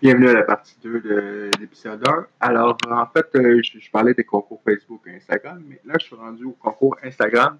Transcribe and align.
Bienvenue 0.00 0.28
à 0.28 0.32
la 0.32 0.44
partie 0.44 0.76
2 0.80 1.00
de 1.00 1.50
l'épisode 1.58 2.06
1. 2.06 2.26
Alors, 2.38 2.78
en 2.88 3.06
fait, 3.06 3.34
euh, 3.34 3.60
je, 3.64 3.90
parlais 3.90 4.14
des 4.14 4.22
concours 4.22 4.62
Facebook 4.64 5.00
et 5.06 5.16
Instagram, 5.16 5.60
mais 5.66 5.80
là, 5.84 5.94
je 5.98 6.06
suis 6.06 6.14
rendu 6.14 6.44
au 6.44 6.52
concours 6.52 6.96
Instagram. 7.02 7.58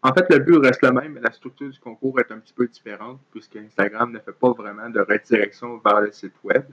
En 0.00 0.12
fait, 0.14 0.26
le 0.30 0.38
but 0.38 0.58
reste 0.58 0.80
le 0.82 0.92
même, 0.92 1.14
mais 1.14 1.20
la 1.20 1.32
structure 1.32 1.68
du 1.68 1.80
concours 1.80 2.20
est 2.20 2.30
un 2.30 2.38
petit 2.38 2.52
peu 2.52 2.68
différente, 2.68 3.18
puisque 3.32 3.56
Instagram 3.56 4.12
ne 4.12 4.20
fait 4.20 4.30
pas 4.30 4.52
vraiment 4.52 4.88
de 4.88 5.00
redirection 5.00 5.80
vers 5.84 6.02
le 6.02 6.12
site 6.12 6.34
web. 6.44 6.66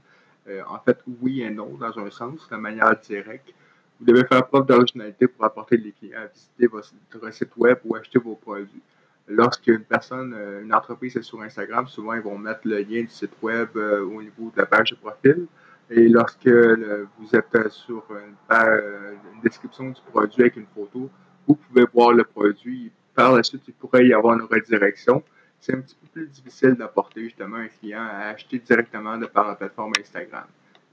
Euh, 0.48 0.62
en 0.70 0.78
fait, 0.78 1.00
oui 1.24 1.42
et 1.42 1.50
non, 1.50 1.76
dans 1.76 1.98
un 1.98 2.12
sens, 2.12 2.48
de 2.52 2.56
manière 2.58 2.96
directe. 3.00 3.52
Vous 4.00 4.06
devez 4.06 4.26
faire 4.26 4.46
preuve 4.46 4.68
d'originalité 4.68 5.28
pour 5.28 5.44
apporter 5.44 5.78
les 5.78 5.92
clients 5.94 6.20
à 6.20 6.28
visiter 6.28 6.68
votre 6.68 7.34
site 7.34 7.58
web 7.58 7.80
ou 7.84 7.96
acheter 7.96 8.20
vos 8.20 8.36
produits 8.36 8.84
lorsqu'une 9.28 9.84
personne, 9.84 10.34
euh, 10.38 10.64
une 10.64 10.74
entreprise 10.74 11.16
est 11.18 11.22
sur 11.22 11.42
Instagram, 11.42 11.88
souvent 11.88 12.14
ils 12.14 12.22
vont 12.22 12.38
mettre 12.38 12.62
le 12.66 12.80
lien 12.80 13.02
du 13.02 13.10
site 13.10 13.34
web 13.42 13.70
euh, 13.76 14.04
au 14.04 14.22
niveau 14.22 14.52
de 14.54 14.60
la 14.60 14.66
page 14.66 14.92
de 14.92 14.96
profil. 14.96 15.48
Et 15.90 16.08
lorsque 16.08 16.48
vous 16.48 17.36
êtes 17.36 17.70
sur 17.70 18.04
une, 18.12 19.42
description 19.44 19.90
du 19.90 20.02
produit 20.12 20.42
avec 20.42 20.56
une 20.56 20.66
photo, 20.74 21.10
vous 21.46 21.56
pouvez 21.56 21.86
voir 21.94 22.14
le 22.14 22.24
produit. 22.24 22.92
Par 23.14 23.34
la 23.34 23.44
suite, 23.44 23.62
il 23.68 23.74
pourrait 23.74 24.08
y 24.08 24.14
avoir 24.14 24.34
une 24.36 24.48
redirection. 24.50 25.22
C'est 25.60 25.76
un 25.76 25.82
petit 25.82 25.96
peu 25.96 26.08
plus 26.08 26.28
difficile 26.28 26.74
d'apporter 26.76 27.24
justement 27.26 27.58
un 27.58 27.68
client 27.68 28.02
à 28.02 28.30
acheter 28.30 28.60
directement 28.60 29.18
de 29.18 29.28
par 29.28 29.50
la 29.50 29.56
plateforme 29.56 29.92
Instagram. 30.00 30.46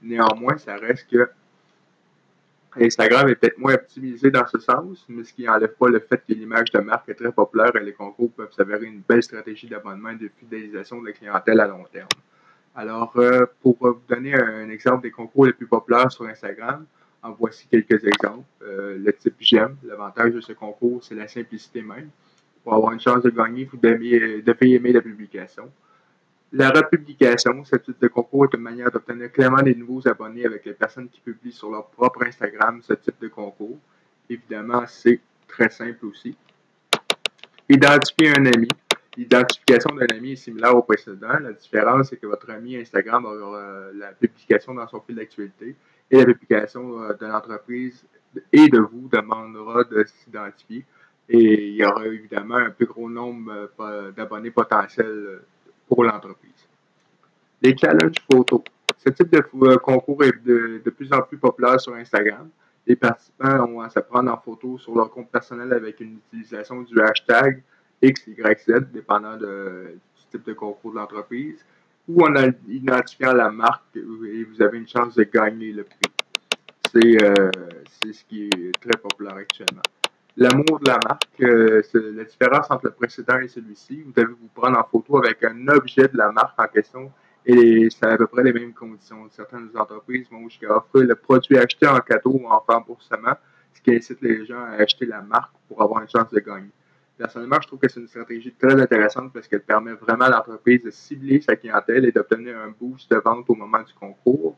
Néanmoins, 0.03 0.57
ça 0.57 0.75
reste 0.75 1.09
que 1.09 1.29
Instagram 2.79 3.27
est 3.29 3.35
peut-être 3.35 3.57
moins 3.57 3.73
optimisé 3.73 4.31
dans 4.31 4.47
ce 4.47 4.57
sens, 4.59 5.05
mais 5.09 5.23
ce 5.23 5.33
qui 5.33 5.43
n'enlève 5.43 5.73
pas 5.73 5.89
le 5.89 5.99
fait 5.99 6.23
que 6.25 6.33
l'image 6.33 6.71
de 6.71 6.79
marque 6.79 7.09
est 7.09 7.15
très 7.15 7.31
populaire 7.31 7.75
et 7.75 7.83
les 7.83 7.93
concours 7.93 8.31
peuvent 8.31 8.53
s'avérer 8.53 8.85
une 8.85 9.01
belle 9.01 9.23
stratégie 9.23 9.67
d'abonnement 9.67 10.09
et 10.09 10.15
de 10.15 10.29
fidélisation 10.39 11.01
de 11.01 11.07
la 11.07 11.13
clientèle 11.13 11.59
à 11.59 11.67
long 11.67 11.83
terme. 11.91 12.07
Alors, 12.73 13.11
euh, 13.17 13.45
pour 13.61 13.77
vous 13.81 14.01
donner 14.07 14.33
un 14.33 14.69
exemple 14.69 15.03
des 15.03 15.11
concours 15.11 15.45
les 15.45 15.53
plus 15.53 15.67
populaires 15.67 16.11
sur 16.11 16.25
Instagram, 16.25 16.85
en 17.23 17.31
voici 17.33 17.67
quelques 17.69 18.03
exemples. 18.03 18.45
Euh, 18.63 18.97
le 18.97 19.13
type 19.13 19.35
j'aime, 19.39 19.75
l'avantage 19.83 20.33
de 20.33 20.41
ce 20.41 20.53
concours, 20.53 21.03
c'est 21.03 21.15
la 21.15 21.27
simplicité 21.27 21.81
même. 21.81 22.09
Pour 22.63 22.73
avoir 22.73 22.93
une 22.93 22.99
chance 22.99 23.23
de 23.23 23.29
gagner, 23.29 23.65
vous 23.65 23.77
devez 23.77 24.73
aimer 24.73 24.93
la 24.93 25.01
publication. 25.01 25.69
La 26.53 26.69
republication, 26.69 27.63
ce 27.63 27.77
type 27.77 28.01
de 28.01 28.09
concours 28.09 28.43
est 28.43 28.57
une 28.57 28.63
manière 28.63 28.91
d'obtenir 28.91 29.31
clairement 29.31 29.61
des 29.61 29.73
nouveaux 29.73 30.05
abonnés 30.05 30.45
avec 30.45 30.65
les 30.65 30.73
personnes 30.73 31.07
qui 31.07 31.21
publient 31.21 31.53
sur 31.53 31.71
leur 31.71 31.87
propre 31.87 32.25
Instagram 32.25 32.81
ce 32.83 32.91
type 32.93 33.15
de 33.21 33.29
concours. 33.29 33.77
Évidemment, 34.29 34.83
c'est 34.85 35.21
très 35.47 35.69
simple 35.69 36.05
aussi. 36.05 36.35
Identifier 37.69 38.31
un 38.37 38.45
ami. 38.47 38.67
L'identification 39.15 39.95
d'un 39.95 40.13
ami 40.13 40.33
est 40.33 40.35
similaire 40.35 40.75
au 40.75 40.81
précédent. 40.81 41.39
La 41.39 41.53
différence, 41.53 42.09
c'est 42.09 42.17
que 42.17 42.27
votre 42.27 42.49
ami 42.49 42.75
Instagram 42.75 43.23
aura 43.23 43.57
euh, 43.57 43.91
la 43.95 44.11
publication 44.11 44.73
dans 44.73 44.87
son 44.89 44.99
fil 44.99 45.15
d'actualité 45.15 45.73
et 46.09 46.17
la 46.17 46.25
publication 46.25 47.01
euh, 47.01 47.13
de 47.13 47.27
l'entreprise 47.27 48.03
et 48.51 48.67
de 48.67 48.79
vous 48.79 49.07
demandera 49.09 49.85
de 49.85 50.03
s'identifier. 50.03 50.83
Et 51.29 51.69
il 51.69 51.75
y 51.75 51.85
aura 51.85 52.07
évidemment 52.07 52.55
un 52.55 52.71
plus 52.71 52.87
gros 52.87 53.09
nombre 53.09 53.69
euh, 53.79 54.11
d'abonnés 54.11 54.51
potentiels 54.51 55.39
pour 55.91 56.05
l'entreprise. 56.05 56.67
Les 57.61 57.75
challenges 57.75 58.15
photos. 58.31 58.61
Ce 58.97 59.09
type 59.09 59.29
de 59.29 59.43
euh, 59.63 59.75
concours 59.77 60.23
est 60.23 60.41
de, 60.43 60.89
plus 60.89 61.11
en 61.11 61.21
plus 61.21 61.37
populaire 61.37 61.81
sur 61.81 61.93
Instagram. 61.95 62.49
Les 62.87 62.95
participants 62.95 63.65
ont 63.65 63.81
à 63.81 63.89
se 63.89 63.99
prendre 63.99 64.31
en 64.31 64.37
photo 64.37 64.77
sur 64.77 64.95
leur 64.95 65.11
compte 65.11 65.29
personnel 65.29 65.73
avec 65.73 65.99
une 65.99 66.17
utilisation 66.17 66.81
du 66.81 66.99
hashtag 67.01 67.61
XYZ, 68.01 68.85
dépendant 68.93 69.35
du 69.35 69.99
type 70.31 70.45
de 70.45 70.53
concours 70.53 70.91
de 70.91 70.97
l'entreprise, 70.97 71.59
ou 72.07 72.23
en 72.23 72.33
identifiant 72.69 73.33
la 73.33 73.51
marque 73.51 73.83
et 73.95 74.43
vous 74.43 74.61
avez 74.61 74.77
une 74.77 74.87
chance 74.87 75.15
de 75.15 75.23
gagner 75.23 75.73
le 75.73 75.83
prix. 75.83 75.99
C'est 76.89 77.23
euh, 77.23 77.51
ce 78.03 78.23
qui 78.23 78.45
est 78.45 78.79
très 78.79 78.97
populaire 78.97 79.35
actuellement. 79.35 79.83
L'amour 80.37 80.79
de 80.79 80.87
la 80.87 80.97
marque, 81.03 81.41
euh, 81.41 81.81
la 81.93 82.23
différence 82.23 82.71
entre 82.71 82.85
le 82.85 82.91
précédent 82.91 83.39
et 83.39 83.47
celui-ci. 83.47 84.01
Vous 84.01 84.13
devez 84.13 84.33
vous 84.33 84.49
prendre 84.53 84.79
en 84.79 84.83
photo 84.83 85.17
avec 85.17 85.43
un 85.43 85.67
objet 85.67 86.07
de 86.07 86.17
la 86.17 86.31
marque 86.31 86.59
en 86.59 86.67
question 86.67 87.11
et 87.45 87.87
c'est 87.89 88.05
à 88.05 88.17
peu 88.17 88.27
près 88.27 88.43
les 88.43 88.53
mêmes 88.53 88.73
conditions. 88.73 89.27
Certaines 89.31 89.69
entreprises 89.75 90.27
vont 90.31 90.47
jusqu'à 90.47 90.75
offrir 90.75 91.07
le 91.07 91.15
produit 91.15 91.57
acheté 91.57 91.87
en 91.87 91.99
cadeau 91.99 92.39
ou 92.41 92.47
en 92.47 92.63
remboursement, 92.67 93.33
ce 93.73 93.81
qui 93.81 93.95
incite 93.95 94.21
les 94.21 94.45
gens 94.45 94.63
à 94.63 94.81
acheter 94.81 95.05
la 95.05 95.21
marque 95.21 95.53
pour 95.67 95.81
avoir 95.81 96.01
une 96.01 96.09
chance 96.09 96.29
de 96.31 96.39
gagner. 96.39 96.69
Personnellement, 97.17 97.57
je 97.61 97.67
trouve 97.67 97.79
que 97.79 97.89
c'est 97.89 97.99
une 97.99 98.07
stratégie 98.07 98.53
très 98.53 98.79
intéressante 98.79 99.33
parce 99.33 99.47
qu'elle 99.47 99.61
permet 99.61 99.93
vraiment 99.93 100.25
à 100.25 100.29
l'entreprise 100.29 100.83
de 100.83 100.91
cibler 100.91 101.41
sa 101.41 101.55
clientèle 101.55 102.05
et 102.05 102.11
d'obtenir 102.11 102.57
un 102.57 102.73
boost 102.79 103.11
de 103.11 103.17
vente 103.17 103.49
au 103.49 103.55
moment 103.55 103.81
du 103.83 103.93
concours. 103.93 104.55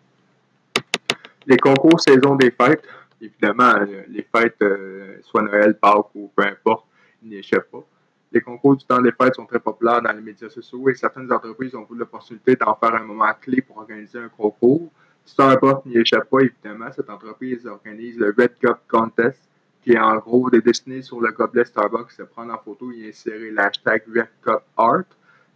Les 1.45 1.57
concours 1.57 1.99
saison 1.99 2.35
des 2.35 2.51
fêtes, 2.51 2.87
évidemment, 3.23 3.75
euh, 3.81 4.03
les 4.07 4.23
fêtes, 4.23 4.61
euh, 4.61 5.17
soit 5.21 5.41
Noël, 5.41 5.77
Pâques 5.79 6.13
ou 6.15 6.31
peu 6.35 6.43
importe, 6.43 6.85
n'y 7.21 7.37
échappent 7.37 7.71
pas. 7.71 7.83
Les 8.31 8.41
concours 8.41 8.75
du 8.75 8.85
temps 8.85 9.01
des 9.01 9.11
fêtes 9.11 9.35
sont 9.35 9.45
très 9.45 9.59
populaires 9.59 10.01
dans 10.01 10.11
les 10.11 10.21
médias 10.21 10.49
sociaux 10.49 10.89
et 10.89 10.95
certaines 10.95 11.31
entreprises 11.31 11.75
ont 11.75 11.87
eu 11.91 11.95
l'opportunité 11.95 12.55
d'en 12.55 12.75
faire 12.75 12.95
un 12.95 13.03
moment 13.03 13.31
clé 13.39 13.61
pour 13.61 13.77
organiser 13.77 14.19
un 14.19 14.29
concours. 14.29 14.91
Starbucks 15.25 15.85
n'y 15.85 15.97
échappe 15.97 16.29
pas, 16.29 16.39
évidemment. 16.39 16.91
Cette 16.91 17.09
entreprise 17.09 17.65
organise 17.67 18.17
le 18.17 18.33
Red 18.37 18.55
Cup 18.59 18.77
Contest, 18.89 19.39
qui 19.83 19.93
est 19.93 19.99
en 19.99 20.17
gros 20.17 20.49
de 20.49 20.59
dessiner 20.59 21.01
sur 21.01 21.21
le 21.21 21.31
gobelet 21.31 21.65
Starbucks, 21.65 22.11
se 22.11 22.23
prendre 22.23 22.53
en 22.53 22.57
photo 22.57 22.91
et 22.91 23.09
insérer 23.09 23.51
l'hashtag 23.51 24.03
Red 24.07 24.29
Cup 24.41 24.63
Art. 24.77 25.05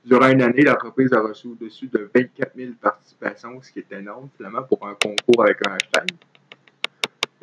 Durant 0.06 0.30
une 0.30 0.42
année, 0.42 0.62
l'entreprise 0.62 1.12
a 1.14 1.20
reçu 1.20 1.48
au-dessus 1.48 1.88
de 1.88 2.10
24 2.16 2.56
000 2.56 2.72
participations, 2.80 3.62
ce 3.62 3.72
qui 3.72 3.80
est 3.80 3.92
énorme, 3.92 4.30
finalement, 4.38 4.64
pour 4.64 4.88
un 4.88 4.94
concours 4.94 5.44
avec 5.44 5.58
un 5.68 5.74
hashtag. 5.74 6.12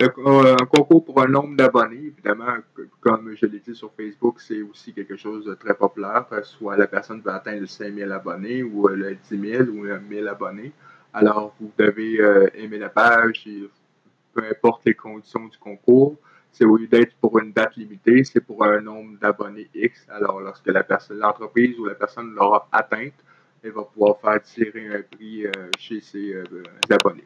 Euh, 0.03 0.57
un 0.61 0.67
concours 0.67 1.05
pour 1.05 1.21
un 1.23 1.29
nombre 1.29 1.55
d'abonnés, 1.57 2.07
évidemment, 2.07 2.57
comme 3.01 3.33
je 3.37 3.47
l'ai 3.47 3.61
dit 3.61 3.77
sur 3.77 3.93
Facebook, 3.93 4.41
c'est 4.41 4.61
aussi 4.61 4.93
quelque 4.93 5.17
chose 5.17 5.45
de 5.45 5.55
très 5.55 5.75
populaire. 5.75 6.27
Soit 6.43 6.77
la 6.77 6.89
personne 6.89 7.21
veut 7.21 7.31
atteindre 7.31 7.69
5000 7.69 8.11
abonnés 8.11 8.65
ou 8.65 8.89
euh, 8.89 8.97
le 8.97 9.15
10 9.15 9.51
000 9.53 9.63
ou 9.69 9.85
1000 9.85 10.27
abonnés. 10.27 10.73
Alors, 11.13 11.55
vous 11.61 11.71
devez 11.79 12.21
euh, 12.21 12.49
aimer 12.55 12.79
la 12.79 12.89
page, 12.89 13.47
et 13.47 13.71
peu 14.33 14.43
importe 14.51 14.83
les 14.85 14.95
conditions 14.95 15.47
du 15.47 15.59
concours. 15.59 16.17
C'est 16.51 16.65
au 16.65 16.77
lieu 16.77 16.89
d'être 16.89 17.15
pour 17.21 17.39
une 17.39 17.53
date 17.53 17.77
limitée, 17.77 18.25
c'est 18.25 18.41
pour 18.41 18.65
un 18.65 18.81
nombre 18.81 19.17
d'abonnés 19.21 19.71
X. 19.75 20.07
Alors, 20.09 20.41
lorsque 20.41 20.67
la 20.67 20.83
personne, 20.83 21.19
l'entreprise 21.19 21.79
ou 21.79 21.85
la 21.85 21.95
personne 21.95 22.35
l'aura 22.35 22.69
atteinte, 22.73 23.15
elle 23.63 23.71
va 23.71 23.85
pouvoir 23.85 24.19
faire 24.21 24.43
tirer 24.43 24.89
un 24.89 25.03
prix 25.03 25.47
chez 25.79 26.01
ses 26.01 26.35
abonnés. 26.91 27.25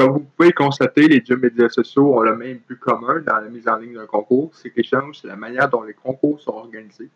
Comme 0.00 0.12
vous 0.12 0.26
pouvez 0.34 0.52
constater, 0.52 1.08
les 1.08 1.20
deux 1.20 1.36
médias 1.36 1.68
sociaux 1.68 2.16
ont 2.16 2.22
le 2.22 2.34
même 2.34 2.58
but 2.66 2.80
commun 2.80 3.20
dans 3.20 3.36
la 3.36 3.50
mise 3.50 3.68
en 3.68 3.76
ligne 3.76 3.96
d'un 3.96 4.06
concours, 4.06 4.50
c'est 4.54 4.70
qu'ils 4.70 4.86
changent 4.86 5.22
la 5.24 5.36
manière 5.36 5.68
dont 5.68 5.82
les 5.82 5.92
concours 5.92 6.40
sont 6.40 6.52
organisés. 6.52 7.10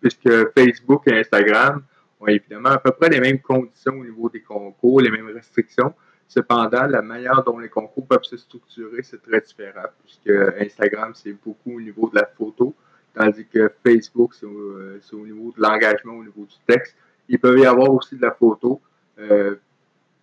Puisque 0.00 0.30
Facebook 0.58 1.02
et 1.08 1.18
Instagram 1.18 1.82
ont 2.20 2.26
évidemment 2.26 2.70
à 2.70 2.78
peu 2.78 2.90
près 2.92 3.10
les 3.10 3.20
mêmes 3.20 3.38
conditions 3.38 3.98
au 3.98 4.02
niveau 4.02 4.30
des 4.30 4.40
concours, 4.40 5.02
les 5.02 5.10
mêmes 5.10 5.28
restrictions. 5.28 5.92
Cependant, 6.26 6.86
la 6.86 7.02
manière 7.02 7.44
dont 7.44 7.58
les 7.58 7.68
concours 7.68 8.06
peuvent 8.06 8.24
se 8.24 8.38
structurer, 8.38 9.02
c'est 9.02 9.20
très 9.20 9.42
différent, 9.42 9.88
puisque 10.02 10.30
Instagram, 10.58 11.12
c'est 11.14 11.36
beaucoup 11.44 11.76
au 11.76 11.80
niveau 11.82 12.08
de 12.08 12.18
la 12.18 12.24
photo, 12.24 12.74
tandis 13.12 13.44
que 13.44 13.70
Facebook, 13.86 14.32
c'est 14.32 14.46
au, 14.46 15.26
niveau 15.26 15.52
de 15.54 15.60
l'engagement, 15.60 16.14
au 16.14 16.24
niveau 16.24 16.46
du 16.46 16.56
texte. 16.66 16.96
Il 17.28 17.38
peut 17.38 17.60
y 17.60 17.66
avoir 17.66 17.92
aussi 17.92 18.16
de 18.16 18.22
la 18.22 18.32
photo. 18.32 18.80
Euh, 19.18 19.56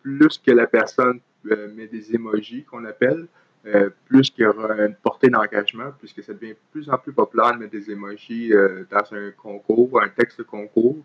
plus 0.01 0.39
que 0.39 0.51
la 0.51 0.65
personne 0.65 1.19
euh, 1.49 1.73
met 1.73 1.87
des 1.87 2.13
emojis 2.13 2.63
qu'on 2.63 2.85
appelle, 2.85 3.27
euh, 3.65 3.89
plus 4.07 4.29
qu'il 4.29 4.43
y 4.43 4.47
aura 4.47 4.75
une 4.75 4.95
portée 4.95 5.29
d'engagement, 5.29 5.91
puisque 5.97 6.21
ça 6.21 6.33
devient 6.33 6.53
de 6.53 6.57
plus 6.71 6.87
en 6.89 6.97
plus 6.99 7.13
populaire 7.13 7.53
de 7.53 7.59
mettre 7.59 7.71
des 7.71 7.89
emojis 7.89 8.53
euh, 8.53 8.85
dans 8.91 9.13
un 9.15 9.31
concours, 9.31 10.01
un 10.03 10.09
texte 10.09 10.43
concours. 10.43 10.97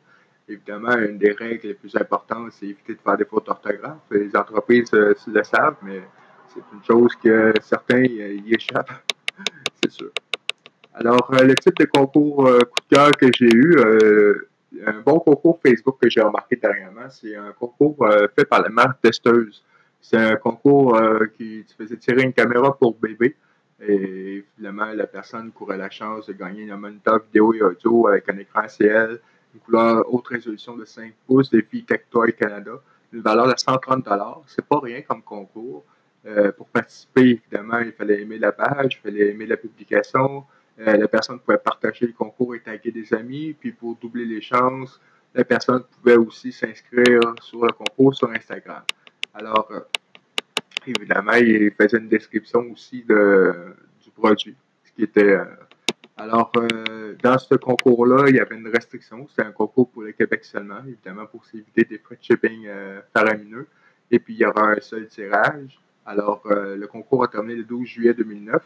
Évidemment, 0.47 0.97
une 0.98 1.16
des 1.16 1.32
règles 1.32 1.69
les 1.69 1.74
plus 1.74 1.97
importantes, 1.97 2.52
c'est 2.52 2.66
éviter 2.66 2.94
de 2.94 3.00
faire 3.00 3.16
des 3.16 3.24
fautes 3.24 3.47
d'orthographe. 3.47 3.98
Les 4.10 4.36
entreprises 4.36 4.92
le 4.92 5.42
savent, 5.42 5.77
mais 5.83 6.03
c'est 6.48 6.62
une 6.72 6.84
chose 6.84 7.15
que 7.16 7.54
certains 7.62 8.04
y 8.04 8.54
échappent, 8.54 8.92
c'est 9.82 9.91
sûr. 9.91 10.10
Alors, 10.94 11.30
le 11.32 11.54
type 11.54 11.77
de 11.77 11.86
concours 11.86 12.44
coup 12.44 12.80
de 12.91 12.94
cœur 12.94 13.10
que 13.12 13.27
j'ai 13.32 13.53
eu, 13.53 13.77
un 14.86 15.00
bon 15.00 15.18
concours 15.18 15.59
Facebook 15.66 15.97
que 16.00 16.09
j'ai 16.09 16.21
remarqué 16.21 16.56
dernièrement, 16.56 17.09
c'est 17.10 17.34
un 17.34 17.53
concours 17.53 18.06
fait 18.36 18.44
par 18.44 18.62
la 18.62 18.68
marque 18.68 19.00
testeuse. 19.00 19.65
C'est 20.01 20.16
un 20.16 20.37
concours 20.37 20.97
euh, 20.97 21.27
qui 21.37 21.65
faisait 21.77 21.97
tirer 21.97 22.22
une 22.22 22.33
caméra 22.33 22.77
pour 22.77 22.97
bébé. 22.97 23.37
Et 23.81 24.45
finalement, 24.57 24.87
la 24.87 25.07
personne 25.07 25.51
courait 25.51 25.77
la 25.77 25.91
chance 25.91 26.27
de 26.27 26.33
gagner 26.33 26.71
un 26.71 26.77
moniteur 26.77 27.21
vidéo 27.25 27.53
et 27.53 27.63
audio 27.63 28.09
avec 28.09 28.28
un 28.28 28.39
écran 28.39 28.66
CL, 28.69 29.21
une 29.54 29.60
couleur 29.60 30.04
haute 30.13 30.28
résolution 30.28 30.77
de 30.77 30.84
5 30.84 31.13
pouces, 31.27 31.51
défi 31.51 31.84
Tectoy 31.84 32.33
Canada, 32.34 32.72
une 33.13 33.21
valeur 33.21 33.48
de 33.48 33.54
130 33.57 34.09
C'est 34.47 34.65
pas 34.65 34.81
rien 34.81 35.03
comme 35.03 35.22
concours. 35.22 35.84
Euh, 36.27 36.51
pour 36.53 36.66
participer, 36.69 37.41
évidemment, 37.42 37.78
il 37.78 37.92
fallait 37.92 38.22
aimer 38.22 38.39
la 38.39 38.53
page, 38.53 38.99
il 38.99 39.10
fallait 39.10 39.31
aimer 39.31 39.47
la 39.47 39.57
publication. 39.57 40.45
Euh, 40.81 40.97
la 40.97 41.09
personne 41.09 41.39
pouvait 41.39 41.59
partager 41.59 42.07
le 42.07 42.13
concours 42.13 42.54
et 42.54 42.60
taguer 42.60 42.91
des 42.91 43.15
amis. 43.15 43.54
Puis 43.59 43.72
pour 43.72 43.97
doubler 43.97 44.25
les 44.25 44.41
chances, 44.41 45.01
la 45.34 45.45
personne 45.45 45.84
pouvait 45.84 46.16
aussi 46.16 46.51
s'inscrire 46.51 47.21
sur 47.41 47.65
le 47.65 47.72
concours 47.72 48.15
sur 48.15 48.31
Instagram. 48.31 48.83
Alors, 49.38 49.68
euh, 49.71 49.80
évidemment, 50.86 51.34
il 51.34 51.71
faisait 51.72 51.98
une 51.98 52.09
description 52.09 52.60
aussi 52.72 53.03
de, 53.03 53.77
du 54.03 54.10
produit, 54.10 54.56
ce 54.84 54.92
qui 54.92 55.03
était... 55.03 55.36
Euh, 55.36 55.44
alors, 56.16 56.50
euh, 56.56 57.15
dans 57.22 57.36
ce 57.36 57.54
concours-là, 57.56 58.30
il 58.30 58.36
y 58.36 58.41
avait 58.41 58.56
une 58.56 58.68
restriction. 58.68 59.28
C'est 59.28 59.42
un 59.42 59.53
concours 59.53 59.91
pour 59.91 60.03
le 60.03 60.12
Québec 60.12 60.42
seulement, 60.47 60.78
évidemment, 60.86 61.27
pour 61.27 61.44
s'éviter 61.44 61.84
des 61.84 61.98
frais 61.98 62.16
de 62.16 62.24
shipping 62.24 62.66
faramineux. 63.12 63.68
Et 64.10 64.18
puis, 64.18 64.33
il 64.33 64.38
y 64.38 64.47
aura 64.47 64.71
un 64.71 64.80
seul 64.80 65.06
tirage. 65.09 65.78
Alors, 66.06 66.41
le 66.47 66.86
concours 66.86 67.24
a 67.24 67.28
terminé 67.28 67.56
le 67.56 67.65
12 67.65 67.86
juillet 67.86 68.15
2009. 68.15 68.62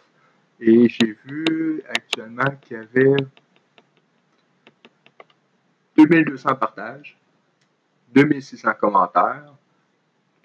Et 0.60 0.88
j'ai 0.88 1.18
vu 1.24 1.82
actuellement 1.88 2.56
qu'il 2.60 2.76
y 2.76 2.80
avait 2.80 3.16
2200 5.96 6.54
partages, 6.54 7.18
2600 8.14 8.74
commentaires, 8.78 9.52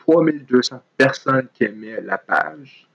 3200 0.07 0.81
personnes 0.97 1.47
qui 1.53 1.63
aimaient 1.63 2.01
la 2.01 2.17
page. 2.17 2.87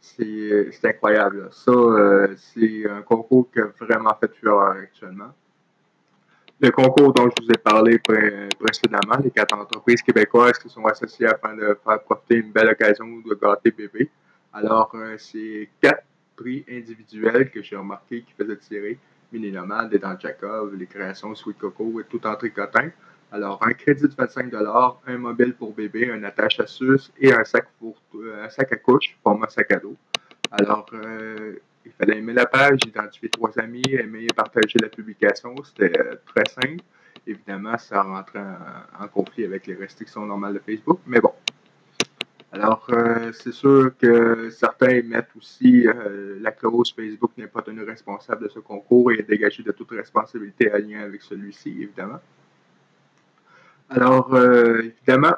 C'est 0.00 0.84
incroyable. 0.84 1.48
Ça, 1.52 1.70
euh, 1.70 2.34
c'est 2.36 2.88
un 2.88 3.02
concours 3.02 3.48
qui 3.52 3.60
a 3.60 3.66
vraiment 3.80 4.14
fait 4.20 4.32
fureur 4.34 4.76
actuellement. 4.76 5.32
Le 6.60 6.70
concours 6.70 7.12
dont 7.12 7.28
je 7.28 7.44
vous 7.44 7.50
ai 7.50 7.58
parlé 7.58 7.98
précédemment, 7.98 9.22
les 9.22 9.30
quatre 9.30 9.56
entreprises 9.56 10.02
québécoises 10.02 10.58
qui 10.58 10.68
sont 10.68 10.84
associées 10.86 11.26
afin 11.26 11.54
de 11.54 11.78
faire 11.84 12.02
profiter 12.02 12.36
une 12.36 12.50
belle 12.50 12.70
occasion 12.70 13.06
de 13.06 13.34
gâter 13.34 13.70
bébé. 13.70 14.10
Alors, 14.52 14.90
euh, 14.94 15.16
c'est 15.18 15.68
quatre 15.80 16.04
prix 16.34 16.64
individuels 16.68 17.50
que 17.50 17.62
j'ai 17.62 17.76
remarqué 17.76 18.22
qui 18.22 18.32
faisaient 18.32 18.56
tirer. 18.56 18.98
Mini 19.32 19.52
Nomade, 19.52 19.94
Dents 19.98 20.18
Jacob, 20.18 20.74
les 20.74 20.86
créations 20.86 21.34
Sweet 21.34 21.58
Coco 21.58 22.00
et 22.00 22.04
tout 22.04 22.26
en 22.26 22.34
tricotin. 22.34 22.90
Alors, 23.30 23.58
un 23.62 23.72
crédit 23.72 24.04
de 24.04 24.14
25 24.16 24.50
un 25.06 25.18
mobile 25.18 25.52
pour 25.52 25.74
bébé, 25.74 26.10
un 26.10 26.24
attache 26.24 26.60
à 26.60 26.66
sus 26.66 27.12
et 27.20 27.30
un 27.30 27.44
sac, 27.44 27.68
pour, 27.78 28.00
euh, 28.14 28.44
un 28.44 28.48
sac 28.48 28.72
à 28.72 28.76
couche, 28.76 29.18
format 29.22 29.48
sac 29.50 29.70
à 29.70 29.76
dos. 29.76 29.96
Alors, 30.50 30.86
euh, 30.94 31.56
il 31.84 31.92
fallait 31.92 32.18
aimer 32.18 32.32
la 32.32 32.46
page, 32.46 32.80
identifier 32.86 33.28
trois 33.28 33.58
amis, 33.58 33.82
aimer 33.90 34.24
et 34.24 34.34
partager 34.34 34.78
la 34.80 34.88
publication. 34.88 35.54
C'était 35.62 35.98
euh, 36.00 36.14
très 36.24 36.44
simple. 36.48 36.82
Évidemment, 37.26 37.76
ça 37.76 38.02
rentrait 38.02 38.42
en, 38.98 39.08
conflit 39.08 39.44
avec 39.44 39.66
les 39.66 39.74
restrictions 39.74 40.24
normales 40.24 40.54
de 40.54 40.60
Facebook, 40.60 41.00
mais 41.06 41.20
bon. 41.20 41.32
Alors, 42.50 42.90
c'est 43.34 43.52
sûr 43.52 43.92
que 43.98 44.48
certains 44.48 45.02
mettent 45.02 45.28
aussi 45.36 45.86
la 46.40 46.50
clause 46.50 46.94
Facebook 46.96 47.32
n'est 47.36 47.46
pas 47.46 47.60
tenu 47.60 47.82
responsable 47.82 48.44
de 48.44 48.48
ce 48.48 48.60
concours 48.60 49.12
et 49.12 49.16
est 49.16 49.28
dégagé 49.28 49.62
de 49.62 49.72
toute 49.72 49.90
responsabilité 49.90 50.72
à 50.72 50.78
lien 50.78 51.00
avec 51.02 51.20
celui-ci, 51.20 51.68
évidemment. 51.82 52.20
Alors, 53.90 54.34
euh, 54.34 54.82
évidemment, 54.82 55.34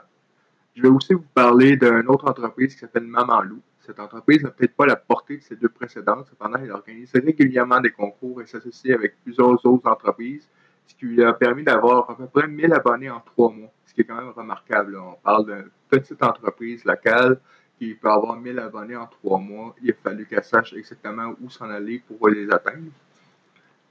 je 0.75 0.83
vais 0.83 0.89
aussi 0.89 1.15
vous 1.15 1.25
parler 1.35 1.77
d'une 1.77 2.09
autre 2.09 2.29
entreprise 2.29 2.75
qui 2.75 2.81
s'appelle 2.81 3.05
Maman 3.05 3.43
Loup. 3.43 3.63
Cette 3.79 4.01
entreprise 4.01 4.43
n'a 4.43 4.51
peut-être 4.51 4.75
pas 4.75 4.87
la 4.87 4.97
portée 4.97 5.37
de 5.37 5.43
ces 5.43 5.55
deux 5.55 5.69
précédentes, 5.69 6.27
cependant, 6.29 6.59
elle 6.63 6.73
organise 6.73 7.13
régulièrement 7.13 7.81
des 7.81 7.91
concours 7.91 8.43
et 8.43 8.47
s'associe 8.47 8.93
avec 8.95 9.23
plusieurs 9.23 9.65
autres 9.65 9.89
entreprises, 9.89 10.49
ce 10.87 10.95
qui 10.97 11.07
lui 11.07 11.23
a 11.23 11.33
permis 11.33 11.63
d'avoir 11.63 12.11
à 12.11 12.17
peu 12.17 12.27
près 12.27 12.49
1000 12.49 12.73
abonnés 12.73 13.09
en 13.11 13.21
trois 13.21 13.51
mois, 13.53 13.71
ce 13.87 13.95
qui 13.95 14.01
est 14.01 14.05
quand 14.05 14.17
même 14.17 14.31
remarquable. 14.31 14.97
On 14.97 15.15
parle 15.23 15.47
d'une 15.47 15.71
petite 15.89 16.23
entreprise 16.23 16.85
locale 16.85 17.41
qui 17.79 17.95
peut 17.95 18.11
avoir 18.11 18.37
1000 18.37 18.59
abonnés 18.59 18.97
en 18.97 19.07
trois 19.07 19.39
mois. 19.39 19.77
Il 19.83 19.91
a 19.91 19.95
fallu 19.95 20.27
qu'elle 20.27 20.45
sache 20.45 20.75
exactement 20.75 21.35
où 21.41 21.49
s'en 21.49 21.71
aller 21.71 22.03
pour 22.07 22.29
les 22.29 22.51
atteindre. 22.51 22.91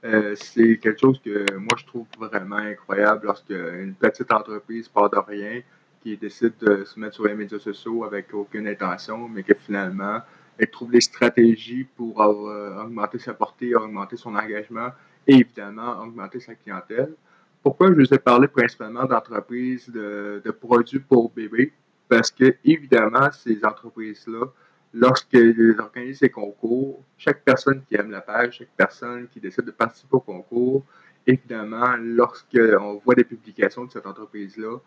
Euh, 0.04 0.34
c'est 0.34 0.78
quelque 0.78 0.98
chose 0.98 1.20
que 1.22 1.44
moi 1.58 1.76
je 1.76 1.84
trouve 1.84 2.06
vraiment 2.18 2.56
incroyable 2.56 3.26
lorsque 3.26 3.50
une 3.50 3.94
petite 3.94 4.32
entreprise 4.32 4.88
part 4.88 5.10
de 5.10 5.18
rien, 5.18 5.60
qui 6.02 6.16
décide 6.16 6.54
de 6.60 6.84
se 6.84 6.98
mettre 6.98 7.16
sur 7.16 7.26
les 7.26 7.34
médias 7.34 7.58
sociaux 7.58 8.04
avec 8.04 8.32
aucune 8.32 8.66
intention, 8.66 9.28
mais 9.28 9.42
que 9.42 9.54
finalement 9.54 10.20
elle 10.56 10.70
trouve 10.70 10.90
des 10.90 11.00
stratégies 11.00 11.84
pour 11.84 12.20
euh, 12.22 12.82
augmenter 12.82 13.18
sa 13.18 13.34
portée, 13.34 13.74
augmenter 13.74 14.16
son 14.16 14.34
engagement 14.34 14.88
et 15.26 15.34
évidemment 15.34 16.00
augmenter 16.02 16.40
sa 16.40 16.54
clientèle. 16.54 17.14
Pourquoi 17.62 17.88
je 17.88 17.94
vous 17.94 18.14
ai 18.14 18.18
parlé 18.18 18.48
principalement 18.48 19.04
d'entreprises 19.04 19.88
de, 19.90 20.40
de 20.42 20.50
produits 20.50 21.00
pour 21.00 21.30
bébés? 21.30 21.72
Parce 22.08 22.30
que 22.30 22.56
évidemment, 22.64 23.30
ces 23.32 23.62
entreprises-là 23.64 24.46
lorsqu'ils 24.92 25.76
organisent 25.78 26.18
ces 26.18 26.30
concours, 26.30 27.02
chaque 27.16 27.42
personne 27.44 27.82
qui 27.88 27.94
aime 27.96 28.10
la 28.10 28.20
page, 28.20 28.58
chaque 28.58 28.74
personne 28.76 29.28
qui 29.28 29.40
décide 29.40 29.64
de 29.64 29.70
participer 29.70 30.16
au 30.16 30.20
concours, 30.20 30.84
évidemment, 31.26 31.96
lorsqu'on 31.98 33.00
voit 33.04 33.14
des 33.14 33.24
publications 33.24 33.84
de 33.84 33.90
cette 33.90 34.06
entreprise-là, 34.06 34.78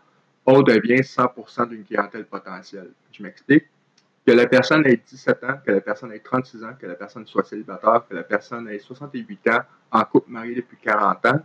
on 0.45 0.61
devient 0.61 1.01
100% 1.01 1.69
d'une 1.69 1.85
clientèle 1.85 2.25
potentielle. 2.25 2.91
Je 3.11 3.23
m'explique. 3.23 3.65
Que 4.25 4.31
la 4.31 4.47
personne 4.47 4.85
ait 4.87 5.01
17 5.05 5.43
ans, 5.43 5.57
que 5.65 5.71
la 5.71 5.81
personne 5.81 6.11
ait 6.13 6.19
36 6.19 6.63
ans, 6.63 6.73
que 6.79 6.85
la 6.85 6.95
personne 6.95 7.25
soit 7.27 7.43
célibataire, 7.43 8.05
que 8.09 8.15
la 8.15 8.23
personne 8.23 8.69
ait 8.69 8.79
68 8.79 9.49
ans, 9.49 9.59
en 9.91 10.03
couple 10.05 10.31
marié 10.31 10.55
depuis 10.55 10.77
40 10.77 11.25
ans, 11.25 11.41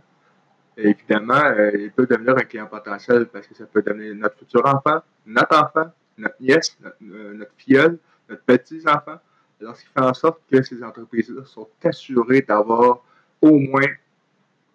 évidemment, 0.77 1.43
euh, 1.43 1.71
il 1.73 1.91
peut 1.91 2.07
devenir 2.07 2.37
un 2.37 2.43
client 2.43 2.67
potentiel 2.67 3.25
parce 3.25 3.47
que 3.47 3.55
ça 3.55 3.65
peut 3.65 3.81
devenir 3.81 4.15
notre 4.15 4.37
futur 4.37 4.65
enfant, 4.65 5.01
notre 5.25 5.57
enfant, 5.57 5.91
notre 6.17 6.41
nièce, 6.41 6.77
notre, 6.81 6.95
euh, 7.03 7.33
notre 7.33 7.51
filleule, 7.57 7.99
notre 8.29 8.43
petits-enfants, 8.43 9.19
alors 9.61 9.75
ce 9.75 9.83
qui 9.83 9.89
fait 9.89 10.01
en 10.01 10.13
sorte 10.13 10.41
que 10.49 10.61
ces 10.61 10.83
entreprises-là 10.83 11.43
sont 11.45 11.67
assurées 11.83 12.41
d'avoir 12.41 13.03
au 13.41 13.57
moins 13.57 13.87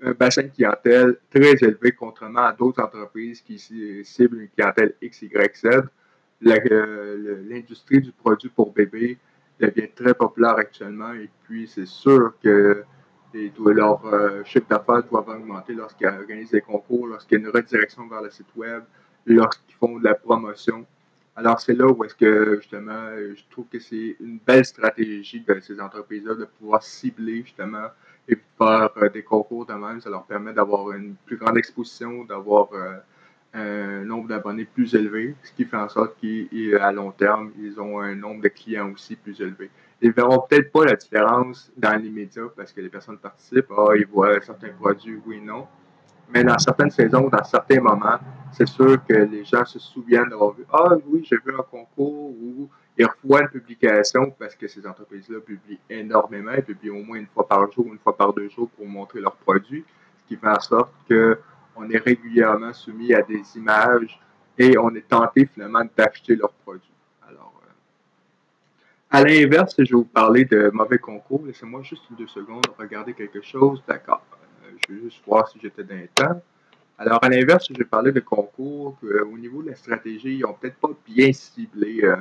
un 0.02 0.12
bassin 0.12 0.42
de 0.42 0.48
clientèle 0.48 1.16
très 1.30 1.52
élevé, 1.62 1.92
contrairement 1.92 2.46
à 2.46 2.52
d'autres 2.52 2.82
entreprises 2.82 3.40
qui 3.40 3.58
ciblent 3.58 4.40
une 4.42 4.48
clientèle 4.48 4.94
X, 5.00 5.22
Y, 5.22 5.56
Z. 5.56 5.66
Euh, 6.46 7.42
l'industrie 7.48 8.00
du 8.00 8.12
produit 8.12 8.50
pour 8.50 8.72
bébé 8.72 9.18
devient 9.58 9.88
très 9.94 10.12
populaire 10.12 10.56
actuellement 10.56 11.14
et 11.14 11.30
puis 11.44 11.66
c'est 11.66 11.86
sûr 11.86 12.34
que 12.42 12.84
leur 13.58 14.04
euh, 14.06 14.44
chiffre 14.44 14.66
d'affaires 14.68 15.02
doivent 15.04 15.28
augmenter 15.28 15.74
lorsqu'ils 15.74 16.06
organisent 16.06 16.50
des 16.50 16.60
concours, 16.60 17.06
lorsqu'il 17.06 17.40
y 17.40 17.44
a 17.44 17.48
une 17.48 17.50
redirection 17.50 18.06
vers 18.08 18.22
le 18.22 18.30
site 18.30 18.54
web, 18.56 18.84
lorsqu'ils 19.26 19.74
font 19.74 19.98
de 19.98 20.04
la 20.04 20.14
promotion. 20.14 20.86
Alors, 21.36 21.60
c'est 21.60 21.74
là 21.74 21.86
où 21.86 22.04
est-ce 22.04 22.14
que, 22.14 22.56
justement, 22.60 23.10
je 23.16 23.42
trouve 23.50 23.66
que 23.66 23.80
c'est 23.80 24.16
une 24.20 24.38
belle 24.38 24.64
stratégie 24.64 25.40
de 25.40 25.58
ces 25.60 25.80
entreprises-là 25.80 26.34
de 26.34 26.44
pouvoir 26.44 26.82
cibler, 26.82 27.42
justement, 27.42 27.88
et 28.28 28.36
faire 28.56 28.90
euh, 28.96 29.08
des 29.08 29.22
concours 29.22 29.66
de 29.66 29.74
même. 29.74 30.00
Ça 30.00 30.10
leur 30.10 30.24
permet 30.24 30.52
d'avoir 30.52 30.92
une 30.92 31.16
plus 31.26 31.36
grande 31.36 31.58
exposition, 31.58 32.24
d'avoir 32.24 32.68
euh, 32.72 32.98
un 33.54 34.04
nombre 34.04 34.28
d'abonnés 34.28 34.64
plus 34.64 34.94
élevé, 34.94 35.34
ce 35.42 35.52
qui 35.52 35.64
fait 35.64 35.76
en 35.76 35.88
sorte 35.88 36.16
qu'à 36.20 36.92
long 36.92 37.10
terme, 37.12 37.52
ils 37.58 37.80
ont 37.80 38.00
un 38.00 38.14
nombre 38.14 38.42
de 38.42 38.48
clients 38.48 38.92
aussi 38.92 39.16
plus 39.16 39.40
élevé. 39.40 39.70
Ils 40.02 40.08
ne 40.08 40.12
verront 40.14 40.44
peut-être 40.48 40.72
pas 40.72 40.84
la 40.84 40.96
différence 40.96 41.72
dans 41.76 42.00
les 42.00 42.10
médias 42.10 42.48
parce 42.56 42.72
que 42.72 42.80
les 42.80 42.88
personnes 42.88 43.18
participent, 43.18 43.70
ah, 43.76 43.94
ils 43.96 44.06
voient 44.06 44.40
certains 44.40 44.72
produits, 44.72 45.20
oui, 45.24 45.40
non. 45.40 45.66
Mais 46.32 46.42
dans 46.42 46.58
certaines 46.58 46.90
saisons, 46.90 47.28
dans 47.28 47.44
certains 47.44 47.80
moments, 47.80 48.18
c'est 48.52 48.68
sûr 48.68 49.04
que 49.04 49.14
les 49.14 49.44
gens 49.44 49.64
se 49.64 49.78
souviennent 49.78 50.28
d'avoir 50.28 50.52
vu 50.52 50.64
Ah 50.72 50.94
oui, 51.06 51.24
j'ai 51.28 51.36
vu 51.36 51.52
un 51.58 51.62
concours 51.62 52.30
ou 52.30 52.68
ils 52.96 53.06
revoient 53.06 53.42
une 53.42 53.48
publication 53.48 54.30
parce 54.38 54.54
que 54.54 54.68
ces 54.68 54.86
entreprises-là 54.86 55.40
publient 55.40 55.80
énormément. 55.90 56.52
Ils 56.56 56.62
publient 56.62 56.90
au 56.90 57.02
moins 57.02 57.18
une 57.18 57.26
fois 57.26 57.46
par 57.46 57.70
jour, 57.72 57.86
une 57.86 57.98
fois 57.98 58.16
par 58.16 58.32
deux 58.32 58.48
jours 58.48 58.70
pour 58.70 58.86
montrer 58.86 59.20
leurs 59.20 59.34
produits, 59.36 59.84
ce 60.22 60.28
qui 60.28 60.40
fait 60.40 60.48
en 60.48 60.60
sorte 60.60 60.92
qu'on 61.08 61.90
est 61.90 61.98
régulièrement 61.98 62.72
soumis 62.72 63.12
à 63.12 63.22
des 63.22 63.42
images 63.56 64.20
et 64.56 64.78
on 64.78 64.94
est 64.94 65.08
tenté 65.08 65.46
finalement 65.46 65.82
d'acheter 65.96 66.36
leurs 66.36 66.52
produits. 66.52 66.92
Alors, 67.28 67.52
euh, 67.64 67.70
à 69.10 69.24
l'inverse, 69.24 69.74
je 69.78 69.82
vais 69.82 69.90
vous 69.90 70.04
parler 70.04 70.44
de 70.44 70.70
mauvais 70.72 70.98
concours. 70.98 71.42
Laissez-moi 71.44 71.82
juste 71.82 72.04
deux 72.16 72.28
secondes 72.28 72.64
regarder 72.78 73.14
quelque 73.14 73.42
chose. 73.42 73.82
D'accord. 73.88 74.22
Euh, 74.90 74.94
vais 74.94 75.02
juste 75.02 75.22
voir 75.26 75.48
si 75.48 75.58
j'étais 75.60 75.84
dans 75.84 75.96
le 75.96 76.08
temps. 76.08 76.42
Alors, 76.96 77.22
à 77.24 77.28
l'inverse, 77.28 77.68
je 77.76 77.82
parler 77.82 78.12
de 78.12 78.20
concours 78.20 78.96
euh, 79.04 79.24
au 79.24 79.36
niveau 79.36 79.62
de 79.62 79.70
la 79.70 79.74
stratégie, 79.74 80.36
ils 80.36 80.40
n'ont 80.40 80.54
peut-être 80.54 80.76
pas 80.76 80.90
bien 81.06 81.32
ciblé 81.32 82.00
euh, 82.04 82.16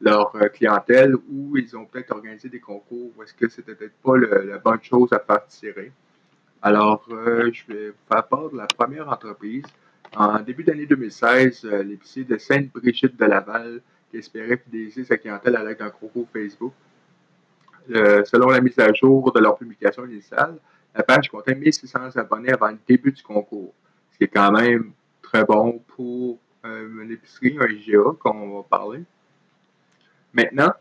leur 0.00 0.36
euh, 0.36 0.48
clientèle 0.48 1.14
ou 1.14 1.56
ils 1.56 1.74
ont 1.76 1.86
peut-être 1.86 2.10
organisé 2.10 2.50
des 2.50 2.60
concours 2.60 3.10
où 3.16 3.22
est-ce 3.22 3.32
que 3.32 3.48
c'était 3.48 3.74
peut-être 3.74 3.94
pas 4.02 4.18
la 4.18 4.58
bonne 4.58 4.82
chose 4.82 5.10
à 5.12 5.20
faire 5.20 5.46
tirer. 5.46 5.90
Alors, 6.60 7.06
je 7.08 7.72
vais 7.72 7.88
vous 7.90 7.96
faire 8.10 8.26
part 8.26 8.50
de 8.50 8.56
la 8.56 8.66
première 8.66 9.08
entreprise. 9.08 9.64
En 10.16 10.40
début 10.40 10.64
d'année 10.64 10.86
2016, 10.86 11.64
l'épicier 11.84 12.24
de 12.24 12.38
Sainte-Brigitte 12.38 13.16
de 13.18 13.24
Laval 13.26 13.80
qui 14.10 14.16
espérait 14.16 14.56
fidéliser 14.56 15.04
sa 15.04 15.18
clientèle 15.18 15.56
avec 15.56 15.82
un 15.82 15.90
concours 15.90 16.26
Facebook. 16.32 16.72
selon 17.88 18.48
la 18.48 18.62
mise 18.62 18.78
à 18.78 18.92
jour 18.94 19.30
de 19.32 19.40
leur 19.40 19.58
publication 19.58 20.06
initiale, 20.06 20.56
la 20.94 21.02
page 21.02 21.28
comptait 21.28 21.54
1600 21.54 22.16
abonnés 22.16 22.52
avant 22.52 22.70
le 22.70 22.78
début 22.86 23.12
du 23.12 23.22
concours 23.22 23.74
ce 24.14 24.18
qui 24.18 24.24
est 24.24 24.28
quand 24.28 24.52
même 24.52 24.92
très 25.22 25.44
bon 25.44 25.80
pour 25.88 26.38
euh, 26.64 27.02
une 27.02 27.10
épicerie, 27.10 27.56
un 27.60 27.66
IGA, 27.66 28.12
comme 28.20 28.42
on 28.42 28.58
va 28.58 28.62
parler. 28.62 29.02
Maintenant, 30.32 30.72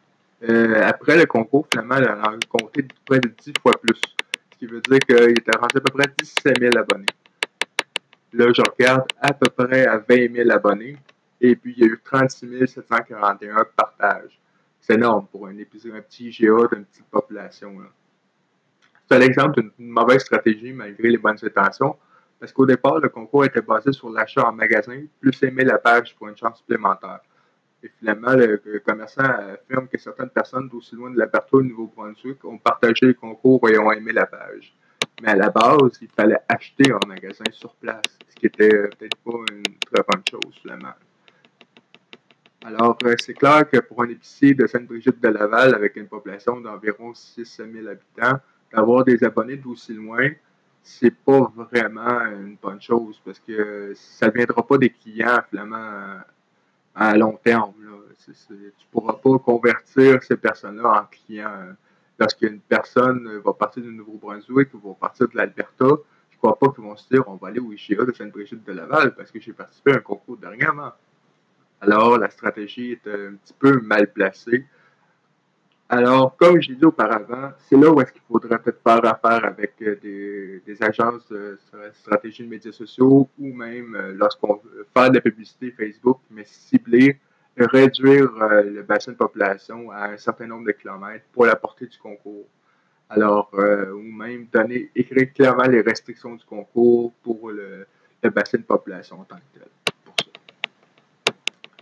euh, 0.47 0.83
après 0.83 1.17
le 1.17 1.25
concours, 1.25 1.67
finalement, 1.71 1.95
elle 1.95 2.09
a 2.09 2.35
compté 2.47 2.85
près 3.05 3.19
de 3.19 3.29
10 3.29 3.53
fois 3.59 3.73
plus. 3.81 3.99
Ce 4.53 4.57
qui 4.59 4.67
veut 4.67 4.81
dire 4.81 4.99
qu'il 4.99 5.31
était 5.31 5.57
rendu 5.57 5.77
à 5.77 5.81
peu 5.81 5.91
près 5.91 6.05
17 6.21 6.59
000 6.59 6.77
abonnés. 6.77 7.07
Là, 8.33 8.51
je 8.53 8.61
regarde 8.61 9.07
à 9.19 9.33
peu 9.33 9.49
près 9.49 9.87
à 9.87 9.97
20 9.97 10.35
000 10.35 10.51
abonnés. 10.51 10.95
Et 11.41 11.55
puis, 11.55 11.73
il 11.75 11.83
y 11.83 11.83
a 11.85 11.87
eu 11.87 11.99
36 12.03 12.67
741 12.67 13.65
partages. 13.75 14.39
C'est 14.79 14.93
énorme 14.93 15.25
pour 15.31 15.47
un, 15.47 15.57
épisode, 15.57 15.95
un 15.95 16.01
petit 16.01 16.29
GA 16.29 16.67
d'une 16.71 16.85
petite 16.85 17.05
population. 17.05 17.75
C'est 19.13 19.19
l'exemple 19.19 19.61
d'une 19.61 19.89
mauvaise 19.91 20.21
stratégie 20.21 20.73
malgré 20.73 21.07
les 21.07 21.19
bonnes 21.19 21.37
intentions. 21.43 21.95
Parce 22.39 22.51
qu'au 22.51 22.65
départ, 22.65 22.97
le 22.97 23.09
concours 23.09 23.45
était 23.45 23.61
basé 23.61 23.93
sur 23.93 24.09
l'achat 24.09 24.43
en 24.43 24.51
magasin, 24.51 25.03
plus 25.21 25.43
aimer 25.43 25.63
la 25.63 25.77
page 25.77 26.15
pour 26.15 26.29
une 26.29 26.35
chance 26.35 26.57
supplémentaire. 26.57 27.19
Et 27.83 27.91
finalement, 27.99 28.33
le, 28.33 28.57
commerçant 28.83 29.21
affirme 29.21 29.87
que 29.87 29.99
certaines 29.99 30.31
personnes 30.31 30.67
d'aussi 30.67 30.95
loin 30.95 31.11
de 31.11 31.19
l'aperture 31.19 31.59
au 31.59 31.61
Nouveau-Brunswick 31.61 32.43
ont 32.43 32.57
partagé 32.57 33.05
le 33.05 33.13
concours 33.13 33.69
et 33.69 33.77
ont 33.77 33.91
aimé 33.91 34.13
la 34.13 34.25
page. 34.25 34.73
Mais 35.21 35.29
à 35.29 35.35
la 35.35 35.51
base, 35.51 35.99
il 36.01 36.09
fallait 36.09 36.39
acheter 36.49 36.91
en 36.91 37.07
magasin 37.07 37.45
sur 37.51 37.75
place, 37.75 38.01
ce 38.29 38.35
qui 38.35 38.47
était 38.47 38.67
peut-être 38.67 39.17
pas 39.23 39.37
une 39.51 39.61
très 39.79 40.03
bonne 40.11 40.23
chose, 40.27 40.55
finalement. 40.59 40.95
Alors, 42.65 42.97
euh, 43.03 43.13
c'est 43.19 43.35
clair 43.35 43.69
que 43.69 43.77
pour 43.77 44.01
un 44.01 44.09
épicier 44.09 44.55
de 44.55 44.65
Sainte-Brigitte 44.65 45.21
de 45.21 45.27
Laval, 45.27 45.75
avec 45.75 45.97
une 45.97 46.07
population 46.07 46.59
d'environ 46.59 47.13
6 47.13 47.61
000 47.71 47.87
habitants, 47.87 48.39
d'avoir 48.73 49.03
des 49.03 49.23
abonnés 49.23 49.57
d'aussi 49.57 49.93
loin, 49.93 50.29
c'est 50.81 51.11
pas 51.11 51.51
vraiment 51.55 52.21
une 52.25 52.57
bonne 52.61 52.81
chose 52.81 53.21
parce 53.23 53.39
que 53.39 53.93
ça 53.95 54.27
ne 54.27 54.31
viendra 54.31 54.65
pas 54.65 54.77
des 54.77 54.89
clients, 54.89 55.41
finalement, 55.49 56.19
à 56.93 57.17
long 57.17 57.39
terme. 57.43 57.73
Tu 58.25 58.31
ne 58.51 58.69
pourras 58.91 59.13
pas 59.13 59.37
convertir 59.39 60.21
ces 60.23 60.37
personnes-là 60.37 61.03
en 61.03 61.05
clients. 61.05 61.75
Parce 62.17 62.33
qu'une 62.33 62.59
personne 62.59 63.39
va 63.43 63.53
partir 63.53 63.83
du 63.83 63.91
Nouveau-Brunswick 63.91 64.73
ou 64.73 64.89
va 64.89 64.93
partir 64.93 65.27
de 65.29 65.35
l'Alberta, 65.35 65.85
je 66.29 66.35
ne 66.35 66.37
crois 66.37 66.59
pas 66.59 66.69
qu'ils 66.69 66.83
vont 66.83 66.95
se 66.95 67.09
dire 67.09 67.23
on 67.27 67.35
va 67.35 67.47
aller 67.47 67.59
au 67.59 67.71
IGA 67.71 68.05
de 68.05 68.11
Sainte-Brigitte 68.11 68.63
de 68.63 68.71
Laval 68.73 69.15
parce 69.15 69.31
que 69.31 69.39
j'ai 69.39 69.53
participé 69.53 69.93
à 69.93 69.95
un 69.95 69.99
concours 69.99 70.37
dernièrement. 70.37 70.91
Alors, 71.81 72.17
la 72.17 72.29
stratégie 72.29 72.91
est 72.91 73.07
un 73.07 73.33
petit 73.33 73.53
peu 73.57 73.79
mal 73.81 74.11
placée. 74.11 74.65
Alors, 75.95 76.35
comme 76.37 76.59
j'ai 76.59 76.73
dit 76.73 76.85
auparavant, 76.85 77.51
c'est 77.69 77.75
là 77.77 77.91
où 77.91 78.01
est-ce 78.01 78.11
qu'il 78.11 78.21
faudrait 78.27 78.57
peut-être 78.57 78.81
faire 78.81 79.05
affaire 79.05 79.45
avec 79.45 79.73
euh, 79.83 79.95
des, 80.01 80.77
agences 80.81 81.29
de 81.29 81.59
stratégie 81.93 82.43
de 82.43 82.49
médias 82.49 82.71
sociaux 82.71 83.29
ou 83.37 83.53
même 83.53 83.95
euh, 83.95 84.11
lorsqu'on 84.15 84.55
veut 84.55 84.87
faire 84.91 85.11
de 85.11 85.15
la 85.17 85.21
publicité 85.21 85.69
Facebook, 85.69 86.17
mais 86.31 86.45
cibler, 86.45 87.19
réduire 87.55 88.27
euh, 88.41 88.63
le 88.63 88.81
bassin 88.81 89.11
de 89.11 89.17
population 89.17 89.91
à 89.91 90.05
un 90.05 90.17
certain 90.17 90.47
nombre 90.47 90.65
de 90.65 90.71
kilomètres 90.71 91.25
pour 91.31 91.45
la 91.45 91.55
portée 91.55 91.85
du 91.85 91.97
concours. 91.99 92.47
Alors, 93.07 93.51
ou 93.53 94.01
même 94.01 94.47
donner, 94.51 94.89
écrire 94.95 95.31
clairement 95.33 95.67
les 95.67 95.81
restrictions 95.81 96.33
du 96.33 96.43
concours 96.45 97.13
pour 97.21 97.51
le, 97.51 97.85
le 98.23 98.29
bassin 98.31 98.57
de 98.57 98.63
population 98.63 99.19
en 99.19 99.25
tant 99.25 99.35
que 99.35 99.59
tel 99.59 99.67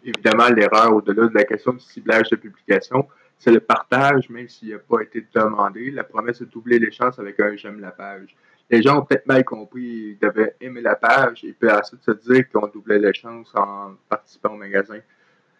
évidemment, 0.03 0.49
l'erreur 0.49 0.95
au-delà 0.95 1.27
de 1.27 1.33
la 1.33 1.43
question 1.43 1.73
du 1.73 1.79
ciblage 1.79 2.29
de 2.29 2.35
publication, 2.35 3.07
c'est 3.41 3.51
le 3.51 3.59
partage, 3.59 4.29
même 4.29 4.47
s'il 4.47 4.69
n'a 4.69 4.77
pas 4.77 5.01
été 5.01 5.25
demandé. 5.33 5.89
La 5.89 6.03
promesse 6.03 6.39
de 6.39 6.45
doubler 6.45 6.77
les 6.77 6.91
chances 6.91 7.17
avec 7.17 7.39
un 7.39 7.55
j'aime 7.55 7.79
la 7.79 7.89
page. 7.89 8.35
Les 8.69 8.83
gens 8.83 8.99
ont 8.99 9.01
peut-être 9.01 9.25
mal 9.25 9.43
compris, 9.43 9.81
ils 9.81 10.19
devaient 10.21 10.55
aimer 10.61 10.81
la 10.81 10.95
page 10.95 11.43
et 11.43 11.51
puis 11.51 11.69
ensuite 11.69 12.03
se 12.03 12.11
dire 12.11 12.47
qu'on 12.51 12.67
doublait 12.67 12.99
les 12.99 13.13
chances 13.13 13.51
en 13.55 13.95
participant 14.07 14.53
au 14.53 14.57
magasin. 14.57 14.99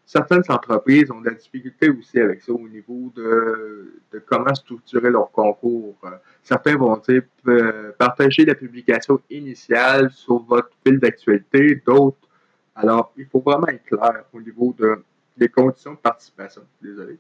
Certaines 0.05 0.43
entreprises 0.49 1.09
ont 1.09 1.21
de 1.21 1.29
la 1.29 1.33
difficulté 1.33 1.89
aussi 1.89 2.19
avec 2.19 2.41
ça 2.41 2.51
au 2.51 2.69
niveau 2.69 3.11
de, 3.15 4.01
de 4.11 4.19
comment 4.19 4.53
structurer 4.53 5.09
leur 5.09 5.31
concours. 5.31 5.97
Certains 6.43 6.77
vont 6.77 6.97
dire 6.97 7.23
euh, 7.47 7.91
partager 7.97 8.45
la 8.45 8.55
publication 8.55 9.19
initiale 9.31 10.11
sur 10.11 10.39
votre 10.43 10.69
fil 10.85 10.99
d'actualité, 10.99 11.81
d'autres 11.83 12.27
alors, 12.75 13.13
il 13.17 13.25
faut 13.25 13.41
vraiment 13.41 13.67
être 13.67 13.83
clair 13.83 14.23
au 14.33 14.41
niveau 14.41 14.73
de, 14.77 15.03
des 15.37 15.49
conditions 15.49 15.93
de 15.93 15.97
participation. 15.97 16.63
Désolé. 16.81 17.19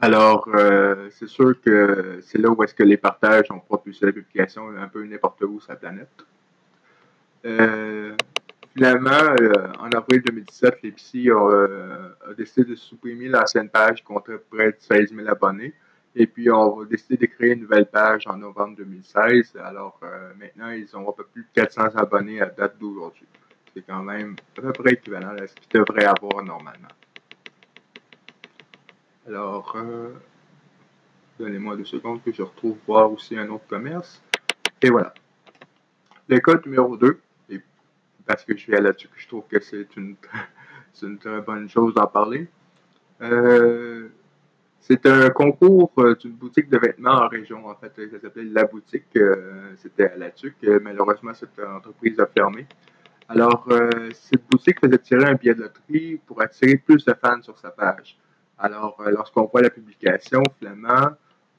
Alors, 0.00 0.48
euh, 0.54 1.08
c'est 1.10 1.26
sûr 1.26 1.60
que 1.60 2.20
c'est 2.22 2.38
là 2.38 2.50
où 2.50 2.62
est-ce 2.62 2.74
que 2.74 2.84
les 2.84 2.96
partages 2.96 3.50
ont 3.50 3.58
propulsé 3.58 4.06
la 4.06 4.12
publication 4.12 4.68
un 4.68 4.86
peu 4.88 5.04
n'importe 5.04 5.42
où 5.42 5.60
sur 5.60 5.72
la 5.72 5.76
planète. 5.76 6.08
Euh, 7.44 8.14
finalement, 8.74 9.10
euh, 9.10 9.72
en 9.80 9.90
avril 9.90 10.22
2017, 10.22 10.82
l'EPSI 10.84 11.30
a, 11.30 12.34
décidé 12.36 12.70
de 12.70 12.74
supprimer 12.76 13.28
l'ancienne 13.28 13.68
page 13.68 13.98
qui 13.98 14.04
comptait 14.04 14.38
près 14.50 14.72
de 14.72 14.76
16 14.78 15.14
000 15.14 15.28
abonnés. 15.28 15.74
Et 16.14 16.26
puis, 16.26 16.48
on 16.50 16.82
a 16.82 16.84
décidé 16.84 17.16
de 17.16 17.26
créer 17.26 17.54
une 17.54 17.62
nouvelle 17.62 17.86
page 17.86 18.26
en 18.28 18.36
novembre 18.36 18.76
2016. 18.76 19.56
Alors, 19.64 20.00
maintenant, 20.38 20.70
ils 20.70 20.96
ont 20.96 21.08
un 21.08 21.12
peu 21.12 21.24
plus 21.24 21.42
de 21.42 21.48
400 21.54 21.96
abonnés 21.96 22.40
à 22.40 22.46
date 22.46 22.78
d'aujourd'hui 22.78 23.26
c'est 23.78 23.86
quand 23.86 24.02
même 24.02 24.34
à 24.56 24.60
peu 24.60 24.72
près 24.72 24.92
équivalent 24.94 25.34
à 25.38 25.46
ce 25.46 25.54
qu'il 25.54 25.80
devrait 25.80 26.04
avoir 26.04 26.42
normalement. 26.42 26.88
Alors, 29.28 29.74
euh, 29.76 30.14
donnez-moi 31.38 31.76
deux 31.76 31.84
secondes 31.84 32.22
que 32.24 32.32
je 32.32 32.40
retrouve 32.40 32.78
voir 32.86 33.12
aussi 33.12 33.36
un 33.36 33.50
autre 33.50 33.66
commerce. 33.68 34.22
Et 34.80 34.88
voilà. 34.88 35.12
Le 36.28 36.40
code 36.40 36.64
numéro 36.64 36.96
2, 36.96 37.20
parce 38.24 38.42
que 38.46 38.56
je 38.56 38.62
suis 38.62 38.72
là-dessus 38.72 39.08
je 39.16 39.28
trouve 39.28 39.44
que 39.46 39.60
c'est 39.60 39.94
une, 39.98 40.16
une, 41.02 41.18
très 41.18 41.42
bonne 41.42 41.68
chose 41.68 41.92
d'en 41.92 42.06
parler. 42.06 42.48
Euh, 43.20 44.08
c'est 44.80 45.04
un 45.04 45.28
concours 45.28 45.92
euh, 45.98 46.14
d'une 46.14 46.32
boutique 46.32 46.70
de 46.70 46.78
vêtements 46.78 47.10
en 47.10 47.28
région. 47.28 47.68
En 47.68 47.74
fait, 47.74 47.92
ça 48.10 48.20
s'appelait 48.20 48.44
La 48.44 48.64
Boutique. 48.64 49.18
C'était 49.76 50.08
à 50.10 50.16
La 50.16 50.30
Tuque. 50.30 50.66
Malheureusement, 50.82 51.34
cette 51.34 51.58
entreprise 51.58 52.18
a 52.18 52.26
fermé. 52.26 52.66
Alors, 53.28 53.68
cette 54.14 54.48
boutique 54.50 54.80
faisait 54.80 54.98
tirer 54.98 55.24
un 55.26 55.34
billet 55.34 55.54
de 55.54 55.64
loterie 55.64 56.18
pour 56.26 56.40
attirer 56.40 56.78
plus 56.78 57.04
de 57.04 57.12
fans 57.12 57.42
sur 57.42 57.58
sa 57.58 57.70
page. 57.70 58.16
Alors, 58.58 59.00
euh, 59.00 59.10
lorsqu'on 59.10 59.46
voit 59.46 59.62
la 59.62 59.70
publication, 59.70 60.42
finalement, 60.58 61.12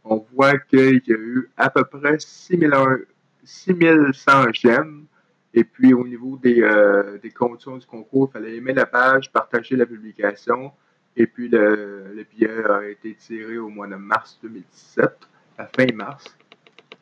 on 0.03 0.25
voit 0.33 0.59
qu'il 0.59 1.01
y 1.07 1.13
a 1.13 1.17
eu 1.17 1.49
à 1.57 1.69
peu 1.69 1.85
près 1.85 2.19
6100 2.19 4.51
j'aime. 4.53 5.05
Et 5.53 5.63
puis, 5.63 5.93
au 5.93 6.05
niveau 6.05 6.37
des, 6.37 6.61
euh, 6.61 7.17
des 7.17 7.31
conditions 7.31 7.77
du 7.77 7.85
concours, 7.85 8.29
il 8.29 8.33
fallait 8.33 8.57
aimer 8.57 8.73
la 8.73 8.85
page, 8.85 9.31
partager 9.31 9.75
la 9.75 9.85
publication. 9.85 10.71
Et 11.15 11.25
puis, 11.25 11.49
le, 11.49 12.13
le 12.13 12.23
billet 12.23 12.63
a 12.65 12.87
été 12.87 13.15
tiré 13.15 13.57
au 13.57 13.69
mois 13.69 13.87
de 13.87 13.95
mars 13.95 14.37
2017, 14.43 15.09
à 15.57 15.65
fin 15.65 15.87
mars. 15.95 16.37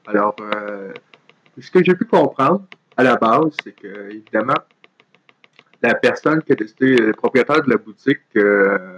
Alors, 0.06 0.36
ce 1.60 1.72
que 1.72 1.84
j'ai 1.84 1.96
pu 1.96 2.06
comprendre, 2.06 2.66
à 2.96 3.04
la 3.04 3.18
base, 3.18 3.58
c'est 3.64 3.74
que, 3.74 4.10
évidemment, 4.10 4.56
la 5.82 5.96
personne 5.96 6.42
qui 6.42 6.52
a 6.52 6.56
décidé, 6.56 6.98
le 6.98 7.14
propriétaire 7.14 7.64
de 7.64 7.70
la 7.70 7.78
boutique, 7.78 8.20
euh, 8.36 8.97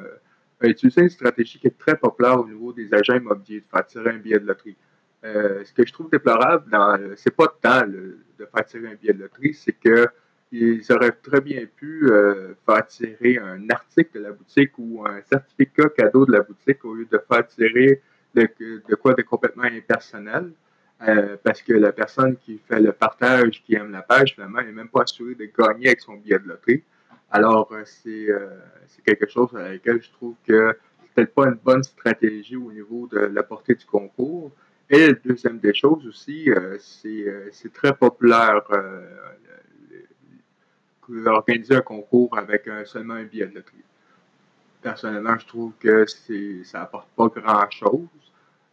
a 0.61 0.67
utilisé 0.67 1.01
une 1.01 1.09
stratégie 1.09 1.59
qui 1.59 1.67
est 1.67 1.77
très 1.77 1.95
populaire 1.95 2.39
au 2.39 2.47
niveau 2.47 2.73
des 2.73 2.93
agents 2.93 3.15
immobiliers, 3.15 3.61
de 3.61 3.65
faire 3.71 3.85
tirer 3.85 4.11
un 4.11 4.17
billet 4.17 4.39
de 4.39 4.45
loterie. 4.45 4.75
Euh, 5.23 5.63
ce 5.65 5.73
que 5.73 5.85
je 5.85 5.91
trouve 5.91 6.09
déplorable, 6.09 6.71
c'est 7.17 7.35
pas 7.35 7.47
tant 7.61 7.85
de 7.87 8.17
faire 8.37 8.65
tirer 8.65 8.87
un 8.87 8.95
billet 8.95 9.13
de 9.13 9.21
loterie, 9.23 9.53
c'est 9.53 9.75
qu'ils 9.77 10.91
auraient 10.91 11.11
très 11.11 11.41
bien 11.41 11.65
pu 11.65 12.09
euh, 12.11 12.53
faire 12.65 12.87
tirer 12.87 13.37
un 13.37 13.69
article 13.69 14.19
de 14.19 14.23
la 14.23 14.31
boutique 14.31 14.71
ou 14.77 15.03
un 15.05 15.21
certificat 15.23 15.89
cadeau 15.89 16.25
de 16.25 16.31
la 16.31 16.41
boutique 16.41 16.83
au 16.85 16.95
lieu 16.95 17.07
de 17.11 17.19
faire 17.31 17.47
tirer 17.47 18.01
de 18.35 18.95
quoi 18.95 19.13
de 19.13 19.21
complètement 19.23 19.63
impersonnel. 19.63 20.51
Euh, 21.07 21.37
parce 21.43 21.61
que 21.61 21.71
la 21.73 21.93
personne 21.93 22.35
qui 22.35 22.59
fait 22.67 22.81
le 22.81 22.91
partage, 22.91 23.63
qui 23.63 23.75
aime 23.75 23.91
la 23.91 24.01
page, 24.01 24.33
finalement, 24.33 24.61
n'est 24.61 24.71
même 24.71 24.89
pas 24.89 25.03
assurée 25.03 25.35
de 25.35 25.45
gagner 25.45 25.87
avec 25.87 26.01
son 26.01 26.15
billet 26.15 26.39
de 26.39 26.47
loterie. 26.49 26.83
Alors, 27.31 27.71
euh, 27.71 27.83
euh, 28.07 28.59
c'est 28.87 29.03
quelque 29.03 29.29
chose 29.29 29.55
à 29.55 29.69
laquelle 29.69 30.01
je 30.01 30.09
trouve 30.11 30.35
que 30.47 30.77
c'est 31.01 31.13
peut-être 31.13 31.33
pas 31.33 31.45
une 31.45 31.59
bonne 31.63 31.83
stratégie 31.83 32.55
au 32.55 32.71
niveau 32.71 33.07
de 33.07 33.19
la 33.19 33.43
portée 33.43 33.75
du 33.75 33.85
concours. 33.85 34.51
Et 34.89 35.07
la 35.07 35.13
deuxième 35.13 35.59
des 35.59 35.73
choses 35.73 36.07
aussi, 36.07 36.49
c'est 36.79 37.73
très 37.73 37.93
populaire 37.93 38.61
d'organiser 41.07 41.75
un 41.75 41.81
concours 41.81 42.35
avec 42.35 42.67
seulement 42.85 43.13
un 43.13 43.23
billet 43.23 43.45
de 43.45 43.55
loterie. 43.55 43.83
Personnellement, 44.81 45.37
je 45.37 45.45
trouve 45.45 45.73
que 45.79 46.05
ça 46.63 46.81
apporte 46.81 47.09
pas 47.15 47.27
grand-chose, 47.27 48.07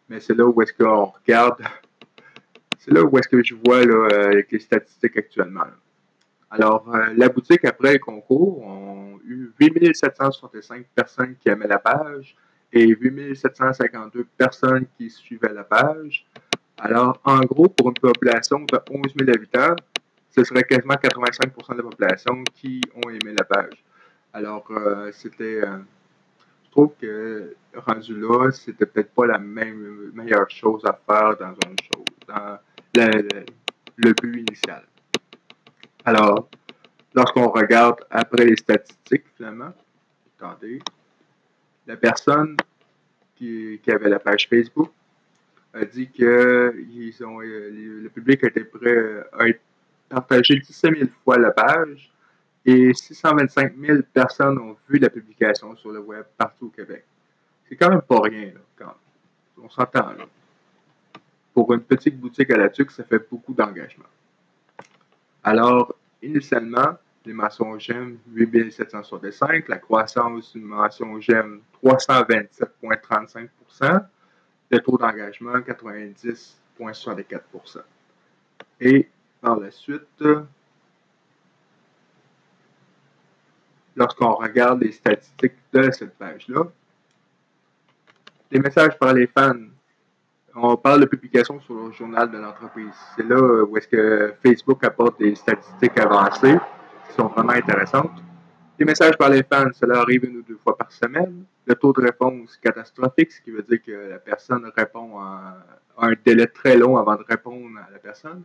mais 0.09 0.21
c'est 0.21 0.35
là 0.35 0.47
où 0.47 0.63
est-ce 0.63 0.73
qu'on 0.73 1.07
regarde 1.07 1.59
c'est 2.87 2.93
là 2.93 3.03
où 3.03 3.19
est-ce 3.19 3.29
que 3.29 3.43
je 3.43 3.55
vois 3.55 3.85
là, 3.85 3.95
euh, 3.95 4.27
avec 4.27 4.53
les 4.53 4.61
statistiques 4.61 5.17
actuellement. 5.17 5.67
Alors, 6.51 6.89
euh, 6.95 7.13
la 7.17 7.29
boutique, 7.29 7.65
après 7.65 7.95
le 7.95 7.99
concours, 7.99 8.63
ont 8.63 9.19
eu 9.25 9.51
8765 9.59 10.87
personnes 10.95 11.37
qui 11.37 11.49
aimaient 11.49 11.67
la 11.67 11.79
page 11.79 12.37
et 12.73 12.87
8752 12.87 14.27
personnes 14.37 14.87
qui 14.97 15.11
suivaient 15.11 15.53
la 15.53 15.65
page. 15.65 16.27
Alors, 16.79 17.21
en 17.25 17.41
gros, 17.41 17.69
pour 17.69 17.89
une 17.89 17.95
population 17.95 18.61
de 18.61 18.79
11 18.91 19.15
000 19.19 19.31
habitants, 19.31 19.77
ce 20.31 20.45
serait 20.45 20.63
quasiment 20.63 20.95
85% 20.95 21.73
de 21.73 21.77
la 21.79 21.83
population 21.83 22.45
qui 22.55 22.81
ont 22.95 23.11
aimé 23.11 23.35
la 23.37 23.45
page. 23.45 23.83
Alors, 24.33 24.67
euh, 24.71 25.11
c'était. 25.13 25.63
je 25.63 26.71
trouve 26.71 26.93
que 27.01 27.57
rendu 27.75 28.21
là, 28.21 28.51
c'était 28.53 28.87
peut-être 28.87 29.13
pas 29.15 29.27
la 29.27 29.39
même 29.39 30.11
meilleure 30.15 30.49
chose 30.51 30.83
à 30.85 30.93
faire 30.93 31.37
dans 31.39 31.55
une 31.67 31.77
chose. 31.81 32.05
Dans, 32.29 32.59
le, 33.97 34.13
but 34.13 34.41
initial. 34.41 34.83
Alors, 36.07 36.49
lorsqu'on 37.15 37.49
regarde 37.49 37.97
après 38.11 38.45
les 38.45 38.55
statistiques, 38.55 39.25
finalement, 39.37 39.73
attendez, 40.39 40.79
la 41.85 41.97
personne 41.97 42.57
qui, 43.35 43.81
avait 43.89 44.09
la 44.09 44.21
page 44.21 44.47
Facebook 44.49 44.93
a 45.75 45.85
dit 45.85 46.09
que 46.09 46.77
ils 46.91 47.25
ont, 47.25 47.41
euh, 47.43 47.71
le 48.03 48.09
public 48.09 48.45
été 48.45 48.63
prêt 48.63 49.25
à 49.33 49.47
partager 50.09 50.61
17 50.61 50.97
000 50.97 51.11
fois 51.25 51.39
la 51.39 51.51
page 51.51 52.09
et 52.65 52.95
625 52.95 53.75
000 53.77 53.99
personnes 54.13 54.59
ont 54.59 54.77
vu 54.89 55.01
la 55.01 55.11
publication 55.11 55.75
sur 55.75 55.91
le 55.91 55.99
web 55.99 56.25
partout 56.39 56.67
au 56.67 56.71
Québec. 56.71 57.05
C'est 57.69 57.75
quand 57.75 57.91
même 57.91 58.03
pas 58.03 58.21
rien, 58.21 58.47
là, 58.47 58.61
quand 58.77 58.95
on 59.61 59.69
s'entend. 59.69 60.13
Pour 61.53 61.73
une 61.75 61.83
petite 61.83 62.17
boutique 62.17 62.51
à 62.53 62.57
la 62.57 62.69
tuque, 62.69 62.93
ça 62.93 63.03
fait 63.03 63.29
beaucoup 63.29 63.55
d'engagement. 63.55 64.05
Alors, 65.47 65.95
initialement, 66.23 66.99
les 67.25 67.33
mentions 67.33 67.79
GEM 67.79 68.19
8765, 68.35 69.69
la 69.69 69.79
croissance 69.79 70.53
d'une 70.53 70.65
mention 70.65 71.21
GEM 71.21 71.61
327,35% 71.85 74.07
le 74.69 74.81
taux 74.81 74.99
d'engagement 74.99 75.59
90,64% 75.59 77.79
Et 78.81 79.09
par 79.41 79.61
la 79.61 79.71
suite, 79.71 80.25
lorsqu'on 83.95 84.35
regarde 84.35 84.83
les 84.83 84.91
statistiques 84.91 85.55
de 85.73 85.93
cette 85.93 86.19
page-là, 86.19 86.65
les 88.51 88.59
messages 88.59 88.99
par 88.99 89.15
les 89.15 89.29
fans, 89.29 89.55
on 90.57 90.77
parle 90.77 91.01
de 91.01 91.07
publication 91.07 91.61
sur 91.61 91.75
le 91.75 91.93
journal 91.93 92.31
de 92.31 92.39
l'entreprise. 92.39 92.95
C'est 93.15 93.27
là 93.29 93.65
où 93.65 93.77
est-ce 93.77 93.89
que 93.89 94.35
Facebook 94.43 94.83
apporte 94.85 95.19
des 95.19 95.35
statistiques 95.35 95.99
avancées 95.99 96.57
qui 97.09 97.15
sont 97.15 97.29
vraiment 97.29 97.53
intéressantes. 97.53 98.23
Les 98.79 98.85
messages 98.85 99.17
par 99.17 99.31
les 99.31 99.43
fans, 99.43 99.71
cela 99.73 100.01
arrive 100.01 100.25
une 100.25 100.39
ou 100.39 100.43
deux 100.43 100.59
fois 100.63 100.77
par 100.77 100.91
semaine. 100.93 101.45
Le 101.67 101.75
taux 101.75 101.93
de 101.93 102.03
réponse 102.03 102.57
catastrophique, 102.59 103.33
ce 103.33 103.41
qui 103.41 103.51
veut 103.51 103.63
dire 103.63 103.83
que 103.85 104.11
la 104.11 104.19
personne 104.19 104.71
répond 104.77 105.19
à 105.19 105.57
un 105.99 106.13
délai 106.25 106.47
très 106.47 106.77
long 106.77 106.97
avant 106.97 107.17
de 107.17 107.25
répondre 107.27 107.79
à 107.79 107.91
la 107.91 107.99
personne. 107.99 108.43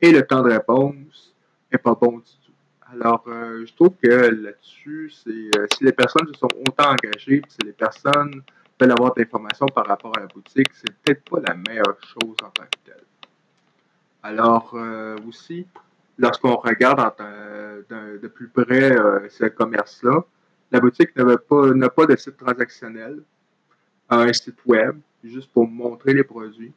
Et 0.00 0.12
le 0.12 0.22
temps 0.22 0.42
de 0.42 0.50
réponse 0.50 1.34
n'est 1.72 1.78
pas 1.78 1.94
bon 1.94 2.18
du 2.18 2.32
tout. 2.44 2.52
Alors, 2.92 3.24
euh, 3.28 3.64
je 3.66 3.74
trouve 3.74 3.94
que 4.02 4.08
là-dessus, 4.08 5.12
c'est 5.24 5.58
euh, 5.58 5.66
si 5.74 5.84
les 5.84 5.92
personnes 5.92 6.26
se 6.26 6.38
sont 6.38 6.48
autant 6.66 6.90
engagées, 6.90 7.42
si 7.48 7.58
les 7.64 7.72
personnes 7.72 8.42
veulent 8.80 8.92
avoir 8.92 9.14
d'informations 9.14 9.66
par 9.66 9.86
rapport 9.86 10.16
à 10.16 10.20
la 10.20 10.26
boutique, 10.26 10.68
c'est 10.72 10.92
peut-être 11.02 11.28
pas 11.30 11.40
la 11.46 11.54
meilleure 11.54 11.98
chose 12.02 12.36
en 12.42 12.50
tant 12.50 12.64
que 12.64 12.78
telle. 12.84 13.04
Alors, 14.22 14.72
euh, 14.74 15.16
aussi, 15.26 15.66
lorsqu'on 16.18 16.56
regarde 16.56 17.14
de, 17.88 18.28
plus 18.28 18.48
près 18.48 18.96
ce 19.28 19.46
commerce-là, 19.46 20.24
la 20.72 20.80
boutique 20.80 21.16
n'a 21.16 21.36
pas, 21.36 21.88
pas 21.88 22.06
de 22.06 22.16
site 22.16 22.36
transactionnel, 22.36 23.22
un 24.08 24.32
site 24.32 24.58
web, 24.66 24.98
juste 25.24 25.50
pour 25.52 25.66
montrer 25.66 26.14
les 26.14 26.24
produits. 26.24 26.72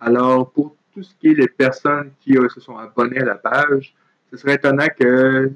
Alors, 0.00 0.50
pour 0.50 0.76
tout 0.92 1.02
ce 1.02 1.14
qui 1.16 1.28
est 1.28 1.34
les 1.34 1.48
personnes 1.48 2.12
qui 2.20 2.34
se 2.34 2.60
sont 2.60 2.76
abonnées 2.76 3.20
à 3.20 3.24
la 3.24 3.34
page, 3.36 3.94
ce 4.30 4.36
serait 4.36 4.54
étonnant 4.54 4.88
que 4.98 5.52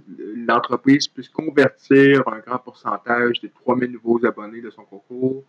l'entreprise 0.46 1.08
puisse 1.08 1.28
convertir 1.28 2.26
un 2.28 2.38
grand 2.38 2.58
pourcentage 2.58 3.40
des 3.40 3.50
3000 3.50 3.90
nouveaux 3.90 4.24
abonnés 4.24 4.60
de 4.60 4.70
son 4.70 4.84
concours 4.84 5.44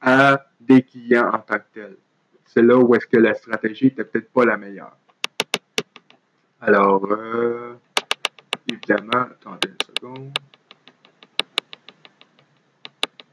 à 0.00 0.46
des 0.60 0.82
clients 0.82 1.30
en 1.32 1.38
tant 1.38 1.58
que 1.58 1.64
tels. 1.74 1.96
C'est 2.44 2.62
là 2.62 2.76
où 2.76 2.94
est-ce 2.94 3.06
que 3.06 3.18
la 3.18 3.34
stratégie 3.34 3.86
n'était 3.86 4.04
peut-être 4.04 4.30
pas 4.30 4.44
la 4.44 4.56
meilleure. 4.56 4.96
Alors, 6.60 7.04
euh, 7.10 7.74
évidemment, 8.70 9.26
attendez 9.30 9.68
une 9.68 9.94
seconde. 9.96 10.38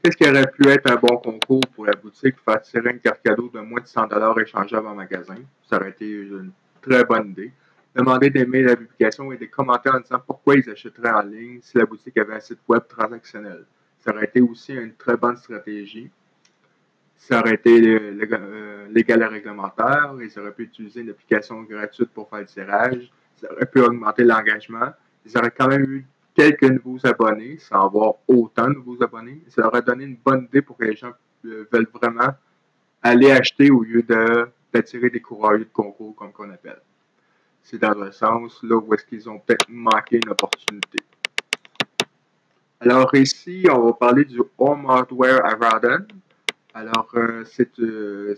Qu'est-ce 0.02 0.16
qui 0.16 0.28
aurait 0.28 0.50
pu 0.50 0.68
être 0.68 0.90
un 0.90 0.96
bon 0.96 1.16
concours 1.16 1.62
pour 1.74 1.86
la 1.86 1.94
boutique 1.94 2.36
faire 2.44 2.60
tirer 2.60 2.90
une 2.90 3.00
carte 3.00 3.22
cadeau 3.24 3.48
de 3.48 3.60
moins 3.60 3.80
de 3.80 3.86
100 3.86 4.08
échangeable 4.38 4.86
en 4.86 4.94
magasin? 4.94 5.36
Ça 5.68 5.76
aurait 5.76 5.90
été 5.90 6.10
une 6.10 6.52
très 6.82 7.04
bonne 7.04 7.30
idée 7.30 7.52
demander 7.94 8.30
d'aimer 8.30 8.62
la 8.62 8.76
publication 8.76 9.32
et 9.32 9.36
des 9.36 9.48
commentaires 9.48 9.94
en 9.94 10.00
disant 10.00 10.20
pourquoi 10.26 10.56
ils 10.56 10.68
achèteraient 10.68 11.12
en 11.12 11.22
ligne 11.22 11.60
si 11.62 11.78
la 11.78 11.86
boutique 11.86 12.16
avait 12.18 12.34
un 12.34 12.40
site 12.40 12.60
web 12.68 12.82
transactionnel. 12.88 13.64
Ça 14.00 14.12
aurait 14.12 14.24
été 14.24 14.40
aussi 14.40 14.74
une 14.74 14.94
très 14.94 15.16
bonne 15.16 15.36
stratégie. 15.36 16.10
Ça 17.28 17.40
aurait 17.40 17.54
été 17.54 17.70
euh, 17.70 18.86
légal 18.90 19.22
et 19.22 19.26
réglementaire. 19.26 20.14
Ils 20.20 20.38
auraient 20.38 20.52
pu 20.52 20.64
utiliser 20.64 21.00
une 21.00 21.10
application 21.10 21.62
gratuite 21.62 22.10
pour 22.10 22.28
faire 22.28 22.40
le 22.40 22.46
tirage. 22.46 23.10
Ça 23.36 23.52
aurait 23.52 23.66
pu 23.66 23.80
augmenter 23.80 24.24
l'engagement. 24.24 24.92
Ils 25.24 25.36
auraient 25.38 25.50
quand 25.50 25.68
même 25.68 25.84
eu 25.84 26.06
quelques 26.34 26.64
nouveaux 26.64 27.06
abonnés 27.06 27.56
sans 27.58 27.86
avoir 27.86 28.14
autant 28.28 28.68
de 28.68 28.74
nouveaux 28.74 29.02
abonnés. 29.02 29.42
Ça 29.48 29.66
aurait 29.66 29.82
donné 29.82 30.04
une 30.04 30.16
bonne 30.16 30.44
idée 30.44 30.60
pour 30.60 30.76
que 30.76 30.84
les 30.84 30.96
gens 30.96 31.12
euh, 31.46 31.66
veulent 31.72 31.88
vraiment 31.92 32.34
aller 33.02 33.30
acheter 33.30 33.70
au 33.70 33.82
lieu 33.82 34.02
d'attirer 34.02 35.08
des 35.10 35.20
coureurs 35.20 35.58
de 35.58 35.64
concours, 35.64 36.14
comme 36.14 36.32
qu'on 36.32 36.50
appelle 36.50 36.80
c'est 37.64 37.78
dans 37.78 37.98
un 38.00 38.12
sens 38.12 38.62
là 38.62 38.76
où 38.76 38.94
est-ce 38.94 39.04
qu'ils 39.06 39.28
ont 39.28 39.38
peut-être 39.38 39.66
manqué 39.68 40.20
une 40.22 40.30
opportunité. 40.30 40.98
Alors 42.78 43.12
ici, 43.14 43.64
on 43.70 43.86
va 43.86 43.92
parler 43.94 44.26
du 44.26 44.40
Home 44.58 44.84
Hardware 44.86 45.44
à 45.44 45.54
Radon. 45.54 46.06
Alors, 46.74 47.08
euh, 47.14 47.44
euh, 47.78 48.34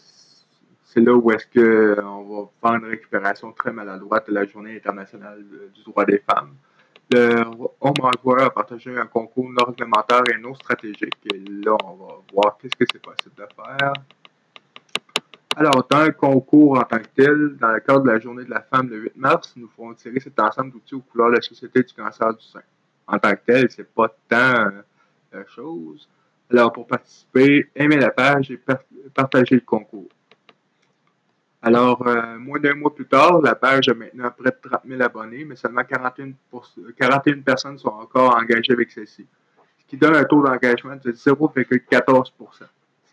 c'est 0.84 1.00
là 1.00 1.14
où 1.14 1.30
est-ce 1.30 1.46
qu'on 1.46 2.22
va 2.22 2.50
faire 2.60 2.78
une 2.78 2.90
récupération 2.90 3.50
très 3.52 3.72
maladroite 3.72 4.28
de 4.28 4.34
la 4.34 4.44
Journée 4.44 4.76
internationale 4.76 5.42
du 5.74 5.82
droit 5.82 6.04
des 6.04 6.18
femmes. 6.18 6.54
Le 7.10 7.44
Home 7.80 7.94
Hardware 8.02 8.46
a 8.46 8.50
partagé 8.50 8.94
un 8.98 9.06
concours 9.06 9.48
non 9.48 9.64
réglementaire 9.64 10.22
et 10.34 10.38
non 10.38 10.54
stratégique. 10.54 11.14
Et 11.32 11.38
là, 11.38 11.76
on 11.82 11.94
va 11.94 12.14
voir 12.30 12.58
qu'est-ce 12.58 12.76
que 12.76 12.84
c'est 12.92 13.00
possible 13.00 13.34
de 13.36 13.46
faire. 13.56 13.92
Alors, 15.56 15.86
dans 15.88 16.00
un 16.00 16.10
concours 16.10 16.78
en 16.78 16.82
tant 16.82 16.98
que 16.98 17.08
tel, 17.16 17.56
dans 17.58 17.72
le 17.72 17.80
cadre 17.80 18.02
de 18.02 18.10
la 18.10 18.18
Journée 18.18 18.44
de 18.44 18.50
la 18.50 18.60
femme 18.60 18.90
le 18.90 18.98
8 18.98 19.16
mars, 19.16 19.54
nous 19.56 19.68
ferons 19.68 19.94
tirer 19.94 20.20
cet 20.20 20.38
ensemble 20.38 20.72
d'outils 20.72 20.94
aux 20.94 21.00
couleurs 21.00 21.30
de 21.30 21.36
la 21.36 21.40
Société 21.40 21.82
du 21.82 21.94
cancer 21.94 22.34
du 22.34 22.44
sein. 22.44 22.60
En 23.06 23.18
tant 23.18 23.32
que 23.32 23.40
tel, 23.46 23.70
c'est 23.70 23.90
pas 23.94 24.14
tant 24.28 24.66
euh, 24.66 24.82
la 25.32 25.46
chose. 25.46 26.06
Alors, 26.50 26.72
pour 26.72 26.86
participer, 26.86 27.70
aimez 27.74 27.96
la 27.96 28.10
page 28.10 28.50
et 28.50 28.60
partagez 29.12 29.56
le 29.56 29.60
concours. 29.62 30.08
Alors, 31.62 32.06
euh, 32.06 32.38
moins 32.38 32.60
d'un 32.60 32.74
mois 32.74 32.94
plus 32.94 33.06
tard, 33.06 33.40
la 33.40 33.56
page 33.56 33.88
a 33.88 33.94
maintenant 33.94 34.30
près 34.30 34.50
de 34.50 34.68
30 34.68 34.82
000 34.86 35.02
abonnés, 35.02 35.44
mais 35.44 35.56
seulement 35.56 35.82
41, 35.82 36.32
41 36.96 37.40
personnes 37.40 37.78
sont 37.78 37.88
encore 37.88 38.36
engagées 38.36 38.72
avec 38.72 38.92
celle-ci, 38.92 39.26
ce 39.78 39.86
qui 39.86 39.96
donne 39.96 40.14
un 40.14 40.24
taux 40.24 40.42
d'engagement 40.42 40.94
de 40.94 41.10
0,14% 41.10 42.66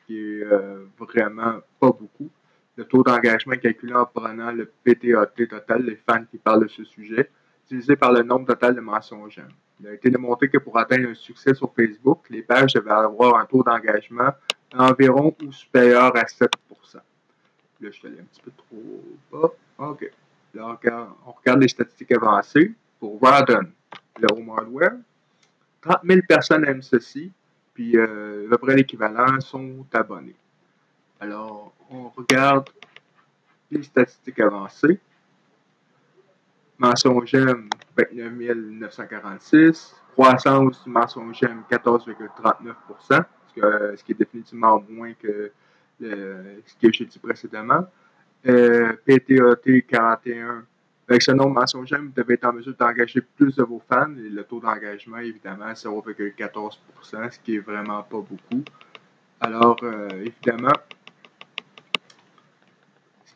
ce 0.04 0.08
qui 0.08 0.18
est 0.20 0.44
euh, 0.44 0.86
vraiment 1.00 1.60
pas 1.80 1.92
beaucoup. 1.92 2.30
Le 2.76 2.86
taux 2.86 3.04
d'engagement 3.04 3.56
calculé 3.56 3.94
en 3.94 4.06
prenant 4.06 4.52
le 4.52 4.72
PTAT 4.84 5.48
total, 5.48 5.84
les 5.84 5.96
fans 5.96 6.26
qui 6.30 6.38
parlent 6.38 6.64
de 6.64 6.68
ce 6.68 6.84
sujet, 6.84 7.30
divisé 7.70 7.96
par 7.96 8.12
le 8.12 8.24
nombre 8.24 8.48
total 8.48 8.76
de 8.76 8.82
mentions 8.82 9.30
j'aime. 9.30 9.50
Il 9.84 9.90
a 9.90 9.94
été 9.96 10.10
démontré 10.10 10.48
que 10.48 10.60
pour 10.60 10.78
atteindre 10.78 11.10
un 11.10 11.14
succès 11.14 11.54
sur 11.54 11.74
Facebook, 11.74 12.26
les 12.30 12.42
pages 12.42 12.72
devaient 12.74 12.92
avoir 12.92 13.36
un 13.36 13.46
taux 13.46 13.64
d'engagement 13.64 14.30
environ 14.74 15.36
ou 15.44 15.52
supérieur 15.52 16.16
à 16.16 16.24
7% 16.24 16.48
Là, 16.96 17.02
je 17.82 17.90
suis 17.90 18.08
allé 18.08 18.20
un 18.22 18.24
petit 18.24 18.42
peu 18.42 18.52
trop 18.52 19.04
bas. 19.30 19.90
OK. 19.90 20.10
Là, 20.54 20.80
on 21.26 21.32
regarde, 21.34 21.62
les 21.62 21.68
statistiques 21.68 22.14
avancées. 22.14 22.74
Pour 22.98 23.22
Radon, 23.22 23.68
le 24.22 24.28
home 24.32 24.50
hardware, 24.52 24.94
30 25.82 25.98
000 26.06 26.22
personnes 26.30 26.64
aiment 26.64 26.82
ceci, 26.82 27.30
puis 27.74 27.98
euh, 27.98 28.46
à 28.46 28.50
peu 28.52 28.58
près 28.60 28.76
l'équivalent 28.78 29.42
sont 29.42 29.86
abonnés. 29.92 30.36
Alors, 31.20 31.74
on 31.90 32.08
regarde 32.08 32.70
les 33.70 33.84
statistiques 33.84 34.40
avancées. 34.40 34.98
Mention 36.78 37.26
j'aime 37.26 37.70
29 37.98 38.56
946. 38.80 39.96
Croissance 40.14 40.84
du 40.84 40.90
mention 40.90 41.34
j'aime 41.34 41.64
14,39% 41.70 43.24
ce, 43.56 44.04
qui 44.04 44.12
est 44.12 44.16
définitivement 44.16 44.84
moins 44.90 45.14
que 45.14 45.52
ce 46.02 46.76
que 46.82 46.92
j'ai 46.92 47.06
dit 47.06 47.20
précédemment. 47.20 47.86
Euh, 48.46 48.94
PTAT 49.06 49.82
41 49.88 50.66
avec 51.08 51.22
ce 51.22 51.32
nombre 51.32 51.64
j'aime, 51.86 52.08
vous 52.08 52.22
devez 52.22 52.36
être 52.36 52.46
en 52.46 52.54
mesure 52.54 52.76
d'engager 52.80 53.22
plus 53.22 53.56
de 53.56 53.64
vos 53.64 53.82
fans. 53.90 54.08
Le 54.08 54.42
taux 54.44 54.62
d'engagement, 54.62 55.18
évidemment, 55.18 55.72
0,14% 55.74 57.32
ce 57.32 57.40
qui 57.40 57.56
est 57.56 57.60
vraiment 57.60 58.02
pas 58.04 58.18
beaucoup. 58.18 58.64
Alors, 59.42 59.76
euh, 59.84 60.08
évidemment, 60.22 60.72
ce 61.03 61.03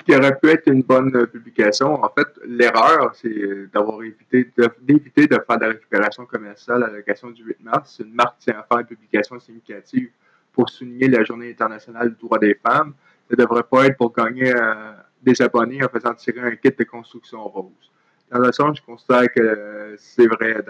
qui 0.07 0.15
aurait 0.15 0.39
pu 0.39 0.47
être 0.49 0.67
une 0.67 0.83
bonne 0.83 1.27
publication, 1.27 2.01
en 2.01 2.09
fait, 2.09 2.27
l'erreur, 2.45 3.13
c'est 3.13 3.69
d'avoir 3.73 4.01
évité 4.01 4.49
d'éviter 4.81 5.27
de, 5.27 5.35
faire 5.35 5.57
de 5.57 5.63
la 5.63 5.67
récupération 5.69 6.25
commerciale 6.25 6.83
à 6.83 6.87
l'occasion 6.87 7.29
du 7.29 7.43
8 7.43 7.57
mars. 7.61 7.99
Une 7.99 8.13
marque 8.13 8.39
tient 8.39 8.57
à 8.57 8.63
faire 8.63 8.79
une 8.79 8.85
publication 8.85 9.37
significative 9.37 10.09
pour 10.53 10.69
souligner 10.69 11.09
la 11.09 11.25
Journée 11.25 11.51
internationale 11.51 12.11
du 12.11 12.15
droit 12.21 12.39
des 12.39 12.55
femmes. 12.55 12.93
Ça 13.29 13.35
ne 13.37 13.43
devrait 13.43 13.63
pas 13.69 13.85
être 13.87 13.97
pour 13.97 14.13
gagner 14.13 14.55
euh, 14.55 14.93
des 15.21 15.41
abonnés 15.41 15.83
en 15.83 15.89
faisant 15.89 16.13
tirer 16.13 16.39
un 16.39 16.55
kit 16.55 16.71
de 16.71 16.83
construction 16.85 17.43
rose. 17.43 17.91
Dans 18.31 18.39
le 18.39 18.51
sens, 18.53 18.77
je 18.77 18.83
considère 18.83 19.29
que 19.33 19.95
c'est 19.97 20.27
vrai. 20.27 20.63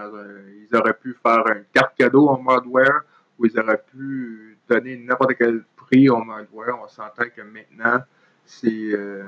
ils 0.67 0.76
auraient 0.76 0.97
pu 1.00 1.15
faire 1.21 1.43
une 1.47 1.65
carte 1.71 1.95
cadeau 1.95 2.28
en 2.28 2.43
hardware 2.47 3.02
ou 3.38 3.45
ils 3.45 3.60
auraient 3.60 3.84
pu 3.91 4.58
donner 4.67 4.97
n'importe 4.97 5.36
quel 5.38 5.63
prix 5.76 6.10
au 6.10 6.15
hardware. 6.15 6.80
On 6.84 6.88
s'entend 6.88 7.26
que 7.36 7.41
maintenant, 7.43 8.04
c'est 8.47 8.93
euh, 8.93 9.23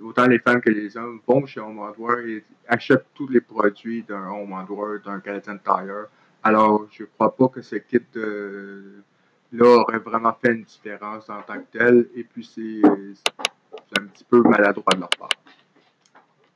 autant 0.00 0.26
les 0.26 0.40
femmes 0.40 0.60
que 0.60 0.70
les 0.70 0.96
hommes 0.96 1.20
vont 1.26 1.46
chez 1.46 1.60
Home 1.60 1.78
Hardware 1.78 2.18
et 2.26 2.44
achètent 2.66 3.06
tous 3.14 3.28
les 3.28 3.40
produits 3.40 4.02
d'un 4.02 4.28
Home 4.28 4.52
Hardware, 4.52 5.00
d'un 5.04 5.20
Canadian 5.20 5.56
Tire. 5.58 6.08
Alors, 6.42 6.88
je 6.90 7.04
ne 7.04 7.08
crois 7.08 7.34
pas 7.34 7.48
que 7.48 7.62
ce 7.62 7.76
kit-là 7.76 9.66
aurait 9.66 9.98
vraiment 10.00 10.36
fait 10.42 10.52
une 10.52 10.64
différence 10.64 11.30
en 11.30 11.42
tant 11.42 11.60
que 11.60 11.78
tel. 11.78 12.08
Et 12.16 12.24
puis, 12.24 12.44
c'est 12.44 12.82
un 13.96 14.06
petit 14.06 14.24
peu 14.24 14.42
maladroit 14.42 14.94
de 14.94 15.00
leur 15.00 15.10
part. 15.10 15.28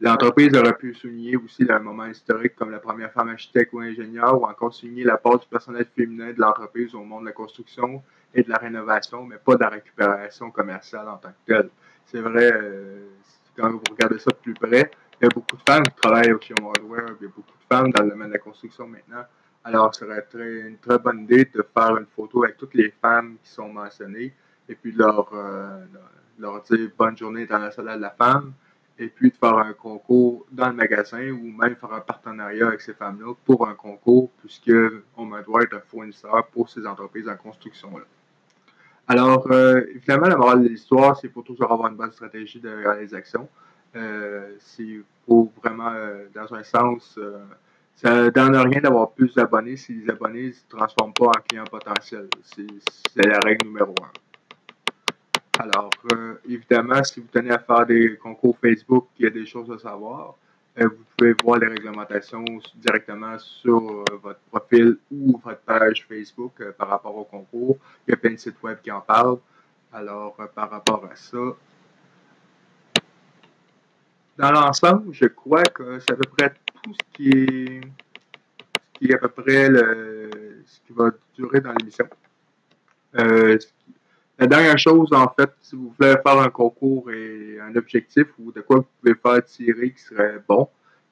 L'entreprise 0.00 0.54
aurait 0.56 0.76
pu 0.76 0.92
souligner 0.94 1.37
aussi 1.37 1.64
un 1.70 1.78
moment 1.78 2.06
historique 2.06 2.56
comme 2.56 2.70
la 2.70 2.80
première 2.80 3.12
femme 3.12 3.28
architecte 3.28 3.72
ou 3.72 3.78
ingénieur, 3.78 4.42
ou 4.42 4.44
encore 4.44 4.74
souligner 4.74 5.04
la 5.04 5.16
part 5.16 5.38
du 5.38 5.46
personnel 5.46 5.87
féminin 5.96 6.32
de 6.32 6.40
l'entreprise 6.40 6.94
au 6.94 7.04
monde 7.04 7.22
de 7.22 7.26
la 7.26 7.32
construction 7.32 8.02
et 8.37 8.42
de 8.42 8.51
la 8.51 8.59
rénovation, 8.59 9.25
mais 9.25 9.38
pas 9.38 9.55
de 9.55 9.61
la 9.61 9.70
récupération 9.70 10.51
commerciale 10.51 11.09
en 11.09 11.16
tant 11.16 11.31
que 11.31 11.53
telle. 11.53 11.70
C'est 12.05 12.20
vrai, 12.20 12.53
euh, 12.53 13.09
quand 13.57 13.70
vous 13.70 13.81
regardez 13.90 14.18
ça 14.18 14.31
de 14.31 14.37
plus 14.37 14.55
près, 14.55 14.90
il 15.18 15.25
y 15.25 15.27
a 15.27 15.31
beaucoup 15.35 15.57
de 15.57 15.62
femmes 15.66 15.85
qui 15.85 15.94
travaillent 15.96 16.37
chez 16.42 16.55
Hardware, 16.62 17.16
il 17.18 17.25
y 17.25 17.29
a 17.29 17.33
beaucoup 17.35 17.40
de 17.40 17.75
femmes 17.75 17.90
dans 17.90 18.05
le 18.05 18.11
domaine 18.11 18.29
de 18.29 18.35
la 18.35 18.38
construction 18.38 18.87
maintenant. 18.87 19.25
Alors, 19.64 19.94
ce 19.94 20.05
serait 20.05 20.68
une 20.68 20.77
très 20.77 20.99
bonne 20.99 21.22
idée 21.22 21.46
de 21.46 21.64
faire 21.75 21.96
une 21.96 22.07
photo 22.14 22.44
avec 22.44 22.59
toutes 22.59 22.75
les 22.75 22.92
femmes 23.03 23.37
qui 23.42 23.51
sont 23.51 23.68
mentionnées 23.68 24.35
et 24.68 24.75
puis 24.75 24.92
leur, 24.92 25.31
euh, 25.33 25.85
leur 26.38 26.62
dire 26.62 26.90
bonne 26.96 27.16
journée 27.16 27.42
internationale 27.42 27.96
de 27.96 28.03
la 28.03 28.11
femme 28.11 28.53
et 28.99 29.09
puis 29.09 29.31
de 29.31 29.37
faire 29.37 29.57
un 29.57 29.72
concours 29.72 30.46
dans 30.53 30.68
le 30.68 30.75
magasin 30.75 31.31
ou 31.31 31.51
même 31.51 31.75
faire 31.77 31.92
un 31.92 32.01
partenariat 32.01 32.68
avec 32.68 32.83
ces 32.83 32.94
femmes-là 32.94 33.35
pour 33.44 33.66
un 33.66 33.75
concours, 33.75 34.31
puisque 34.38 34.72
on 35.16 35.27
doit 35.27 35.62
être 35.62 35.75
un 35.75 35.81
fournisseur 35.81 36.46
pour 36.53 36.68
ces 36.68 36.87
entreprises 36.87 37.29
en 37.29 37.37
construction-là. 37.37 38.05
Alors, 39.09 39.47
euh, 39.53 39.85
évidemment, 39.95 40.27
la 40.27 40.37
morale 40.37 40.62
de 40.64 40.69
l'histoire, 40.69 41.16
c'est 41.16 41.29
pour 41.29 41.45
toujours 41.45 41.71
avoir 41.71 41.90
une 41.90 41.97
bonne 41.97 42.12
stratégie 42.12 42.59
de 42.59 42.69
réalisation. 42.69 43.49
Euh, 43.95 44.55
c'est 44.59 45.01
pour 45.25 45.53
vraiment, 45.62 45.92
euh, 45.92 46.27
dans 46.35 46.53
un 46.55 46.64
sens, 46.64 47.16
euh, 47.19 47.38
ça 47.95 48.23
ne 48.23 48.31
donne 48.31 48.57
rien 48.57 48.81
d'avoir 48.81 49.12
plus 49.12 49.33
d'abonnés 49.35 49.77
si 49.77 49.95
les 49.95 50.11
abonnés 50.11 50.49
ne 50.49 50.53
se 50.53 50.64
transforment 50.69 51.14
pas 51.14 51.27
en 51.27 51.40
clients 51.49 51.64
potentiels. 51.64 52.29
C'est 52.45 53.27
la 53.27 53.38
règle 53.38 53.66
numéro 53.66 53.95
un. 54.03 55.62
Alors, 55.62 55.90
euh, 56.12 56.35
évidemment, 56.49 57.03
si 57.03 57.21
vous 57.21 57.29
tenez 57.33 57.51
à 57.51 57.59
faire 57.59 57.87
des 57.87 58.16
concours 58.19 58.59
Facebook, 58.59 59.07
il 59.19 59.25
y 59.25 59.27
a 59.27 59.31
des 59.31 59.47
choses 59.47 59.71
à 59.71 59.79
savoir. 59.79 60.35
Euh, 60.78 60.88
vous 60.88 61.04
pouvez 61.16 61.34
voir 61.42 61.58
les 61.58 61.68
réglementations 61.68 62.44
directement 62.74 63.38
sur 63.38 63.78
euh, 63.78 64.04
votre 64.22 64.40
profil 64.50 64.98
ou 65.10 65.40
votre 65.42 65.60
page 65.60 66.06
Facebook 66.06 66.62
par 66.72 66.88
rapport 66.88 67.16
au 67.16 67.24
concours. 67.24 67.78
Il 68.06 68.10
y 68.10 68.14
a 68.14 68.16
plein 68.16 68.32
de 68.32 68.36
sites 68.36 68.62
web 68.62 68.78
qui 68.82 68.90
en 68.90 69.00
parlent. 69.00 69.38
Alors, 69.92 70.36
par 70.54 70.70
rapport 70.70 71.08
à 71.10 71.16
ça, 71.16 71.38
dans 74.36 74.52
l'ensemble, 74.52 75.12
je 75.14 75.26
crois 75.26 75.62
que 75.62 75.98
c'est 76.00 76.12
à 76.12 76.16
peu 76.16 76.28
près 76.36 76.52
tout 76.82 76.92
ce 76.92 77.16
qui 77.16 77.30
est, 77.30 77.80
ce 77.80 78.98
qui 78.98 79.10
est 79.10 79.14
à 79.14 79.18
peu 79.18 79.28
près 79.28 79.70
le, 79.70 80.62
ce 80.66 80.80
qui 80.86 80.92
va 80.92 81.10
durer 81.34 81.60
dans 81.60 81.72
l'émission. 81.72 82.06
Euh, 83.18 83.56
la 84.38 84.46
dernière 84.46 84.79
chose, 84.79 85.09
en 85.12 85.29
fait, 85.29 85.51
si 85.62 85.77
vous 85.77 85.94
voulez 85.99 86.14
faire 86.22 86.38
un 86.38 86.51
concours 86.51 87.11
et 87.11 87.59
un 87.59 87.75
objectif 87.75 88.27
ou 88.38 88.53
de 88.53 88.61
quoi 88.61 88.77
vous 88.77 88.87
pouvez 89.01 89.14
faire 89.14 89.42
tirer 89.42 89.92
qui 89.92 90.03
serait 90.03 90.42
bon, 90.46 90.68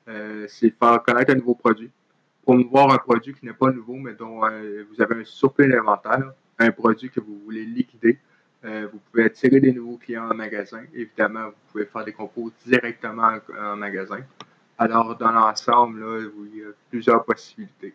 euh, 0.08 0.44
c'est 0.46 0.70
faire 0.70 1.02
connaître 1.02 1.32
un 1.32 1.36
nouveau 1.36 1.54
produit. 1.54 1.90
Promouvoir 2.42 2.92
un 2.92 2.98
produit 2.98 3.32
qui 3.32 3.46
n'est 3.46 3.54
pas 3.54 3.70
nouveau, 3.70 3.94
mais 3.94 4.12
dont 4.12 4.44
euh, 4.44 4.84
vous 4.90 5.00
avez 5.00 5.22
un 5.22 5.24
surplus 5.24 5.68
d'inventaire, 5.68 6.32
un 6.58 6.70
produit 6.70 7.08
que 7.08 7.20
vous 7.20 7.38
voulez 7.44 7.64
liquider. 7.64 8.18
Euh, 8.66 8.88
vous 8.92 8.98
pouvez 9.10 9.24
attirer 9.24 9.58
des 9.58 9.72
nouveaux 9.72 9.96
clients 9.96 10.30
en 10.30 10.34
magasin. 10.34 10.82
Évidemment, 10.92 11.46
vous 11.46 11.72
pouvez 11.72 11.86
faire 11.86 12.04
des 12.04 12.12
concours 12.12 12.50
directement 12.66 13.38
en, 13.58 13.76
magasin. 13.76 14.20
Alors, 14.76 15.16
dans 15.16 15.32
l'ensemble, 15.32 16.04
il 16.52 16.58
y 16.58 16.62
a 16.62 16.68
plusieurs 16.90 17.24
possibilités. 17.24 17.94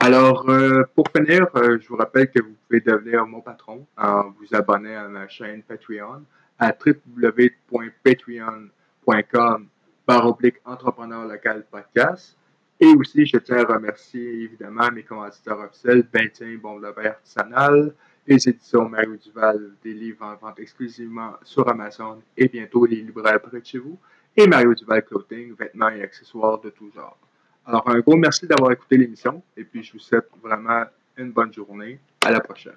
Alors, 0.00 0.48
euh, 0.48 0.84
pour 0.94 1.08
finir, 1.08 1.48
euh, 1.56 1.76
je 1.80 1.88
vous 1.88 1.96
rappelle 1.96 2.30
que 2.30 2.40
vous 2.40 2.54
pouvez 2.68 2.80
devenir 2.80 3.26
mon 3.26 3.40
patron 3.40 3.84
en 3.96 4.30
vous 4.30 4.54
abonnant 4.54 5.06
à 5.06 5.08
ma 5.08 5.26
chaîne 5.26 5.64
Patreon 5.64 6.24
à 6.56 6.72
www.patreon.com 6.72 9.66
par 10.06 10.28
oblique 10.28 10.58
entrepreneur 10.64 11.26
local 11.26 11.66
podcast. 11.68 12.36
Et 12.78 12.94
aussi, 12.94 13.26
je 13.26 13.38
tiens 13.38 13.64
à 13.64 13.74
remercier 13.74 14.44
évidemment 14.44 14.88
mes 14.92 15.02
commanditaires 15.02 15.58
officiels, 15.58 16.06
Bentien 16.12 16.56
Bon 16.62 16.80
Artisanal, 16.84 17.92
les 18.24 18.48
éditions 18.48 18.88
Mario 18.88 19.16
Duval, 19.16 19.72
des 19.82 19.94
livres 19.94 20.24
en 20.24 20.36
vente 20.36 20.60
exclusivement 20.60 21.32
sur 21.42 21.68
Amazon 21.68 22.22
et 22.36 22.46
bientôt 22.46 22.86
les 22.86 23.02
libraires 23.02 23.40
près 23.40 23.58
de 23.58 23.66
chez 23.66 23.78
vous, 23.78 23.98
et 24.36 24.46
Mario 24.46 24.74
Duval 24.74 25.04
Clothing, 25.04 25.56
vêtements 25.56 25.88
et 25.88 26.02
accessoires 26.02 26.60
de 26.60 26.70
tout 26.70 26.92
genre. 26.94 27.18
Alors, 27.68 27.86
un 27.90 27.98
gros 28.00 28.16
merci 28.16 28.46
d'avoir 28.46 28.72
écouté 28.72 28.96
l'émission 28.96 29.42
et 29.54 29.62
puis 29.62 29.82
je 29.84 29.92
vous 29.92 29.98
souhaite 29.98 30.26
vraiment 30.42 30.84
une 31.18 31.32
bonne 31.32 31.52
journée. 31.52 32.00
À 32.24 32.30
la 32.30 32.40
prochaine. 32.40 32.72